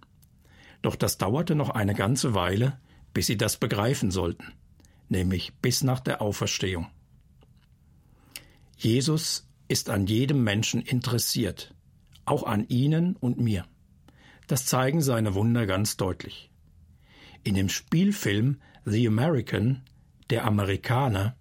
Doch 0.82 0.96
das 0.96 1.16
dauerte 1.16 1.54
noch 1.54 1.70
eine 1.70 1.94
ganze 1.94 2.34
Weile, 2.34 2.78
bis 3.14 3.26
sie 3.26 3.38
das 3.38 3.56
begreifen 3.56 4.10
sollten, 4.10 4.52
nämlich 5.08 5.54
bis 5.62 5.82
nach 5.82 6.00
der 6.00 6.20
Auferstehung. 6.20 6.88
Jesus 8.76 9.48
ist 9.68 9.88
an 9.88 10.06
jedem 10.06 10.44
Menschen 10.44 10.82
interessiert, 10.82 11.74
auch 12.26 12.42
an 12.42 12.66
Ihnen 12.68 13.16
und 13.16 13.38
mir. 13.38 13.64
Das 14.46 14.66
zeigen 14.66 15.00
seine 15.00 15.34
Wunder 15.34 15.66
ganz 15.66 15.96
deutlich. 15.96 16.50
In 17.44 17.54
dem 17.54 17.68
Spielfilm 17.68 18.60
The 18.84 19.06
American, 19.06 19.82
der 20.28 20.44
Amerikaner, 20.44 21.36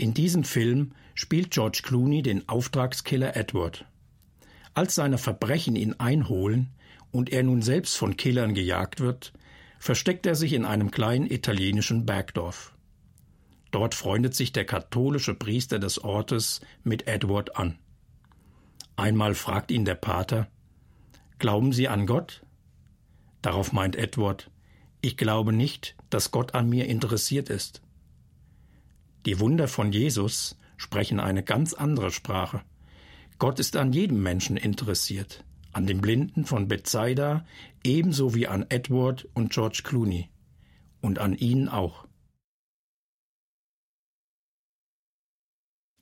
in 0.00 0.14
diesem 0.14 0.44
Film 0.44 0.92
spielt 1.14 1.50
George 1.50 1.82
Clooney 1.84 2.22
den 2.22 2.48
Auftragskiller 2.48 3.36
Edward. 3.36 3.84
Als 4.72 4.94
seine 4.94 5.18
Verbrechen 5.18 5.76
ihn 5.76 5.94
einholen 5.94 6.70
und 7.12 7.30
er 7.30 7.42
nun 7.42 7.60
selbst 7.60 7.96
von 7.98 8.16
Killern 8.16 8.54
gejagt 8.54 9.00
wird, 9.00 9.34
versteckt 9.78 10.24
er 10.24 10.34
sich 10.34 10.54
in 10.54 10.64
einem 10.64 10.90
kleinen 10.90 11.30
italienischen 11.30 12.06
Bergdorf. 12.06 12.74
Dort 13.72 13.94
freundet 13.94 14.34
sich 14.34 14.52
der 14.52 14.64
katholische 14.64 15.34
Priester 15.34 15.78
des 15.78 16.02
Ortes 16.02 16.60
mit 16.82 17.06
Edward 17.06 17.56
an. 17.56 17.78
Einmal 18.96 19.34
fragt 19.34 19.70
ihn 19.70 19.84
der 19.84 19.94
Pater 19.96 20.48
Glauben 21.38 21.72
Sie 21.72 21.88
an 21.88 22.06
Gott? 22.06 22.42
Darauf 23.42 23.72
meint 23.72 23.96
Edward 23.96 24.50
Ich 25.00 25.16
glaube 25.16 25.52
nicht, 25.52 25.96
dass 26.08 26.30
Gott 26.30 26.54
an 26.54 26.68
mir 26.68 26.86
interessiert 26.86 27.48
ist. 27.48 27.82
Die 29.26 29.38
Wunder 29.40 29.68
von 29.68 29.92
Jesus 29.92 30.58
sprechen 30.76 31.20
eine 31.20 31.42
ganz 31.42 31.74
andere 31.74 32.10
Sprache. 32.10 32.62
Gott 33.38 33.58
ist 33.58 33.76
an 33.76 33.92
jedem 33.92 34.22
Menschen 34.22 34.56
interessiert 34.56 35.44
an 35.72 35.86
den 35.86 36.00
Blinden 36.00 36.44
von 36.44 36.68
Bethsaida 36.68 37.44
ebenso 37.84 38.34
wie 38.34 38.46
an 38.46 38.66
Edward 38.68 39.28
und 39.34 39.52
George 39.52 39.82
Clooney 39.84 40.30
und 41.00 41.18
an 41.18 41.34
ihnen 41.34 41.68
auch. 41.68 42.06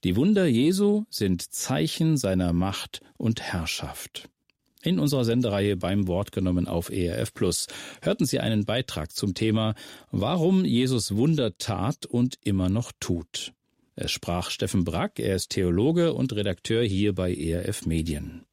Die 0.05 0.17
Wunder 0.17 0.47
Jesu 0.47 1.05
sind 1.11 1.43
Zeichen 1.43 2.17
seiner 2.17 2.53
Macht 2.53 3.03
und 3.17 3.43
Herrschaft. 3.43 4.31
In 4.83 4.99
unserer 4.99 5.25
Sendereihe 5.25 5.77
beim 5.77 6.07
Wort 6.07 6.31
genommen 6.31 6.69
auf 6.69 6.91
ERF 6.91 7.35
Plus 7.35 7.67
hörten 8.01 8.27
Sie 8.27 8.39
einen 8.39 8.65
Beitrag 8.65 9.13
zum 9.13 9.35
Thema 9.35 9.75
Warum 10.13 10.65
Jesus 10.65 11.17
Wunder 11.17 11.59
tat 11.59 12.07
und 12.07 12.39
immer 12.45 12.69
noch 12.69 12.93
tut. 13.01 13.53
Es 13.97 14.13
sprach 14.13 14.51
Steffen 14.51 14.85
Brack, 14.85 15.19
er 15.19 15.35
ist 15.35 15.51
Theologe 15.51 16.15
und 16.15 16.33
Redakteur 16.33 16.85
hier 16.85 17.15
bei 17.15 17.35
ERF 17.35 17.87
Medien. 17.87 18.45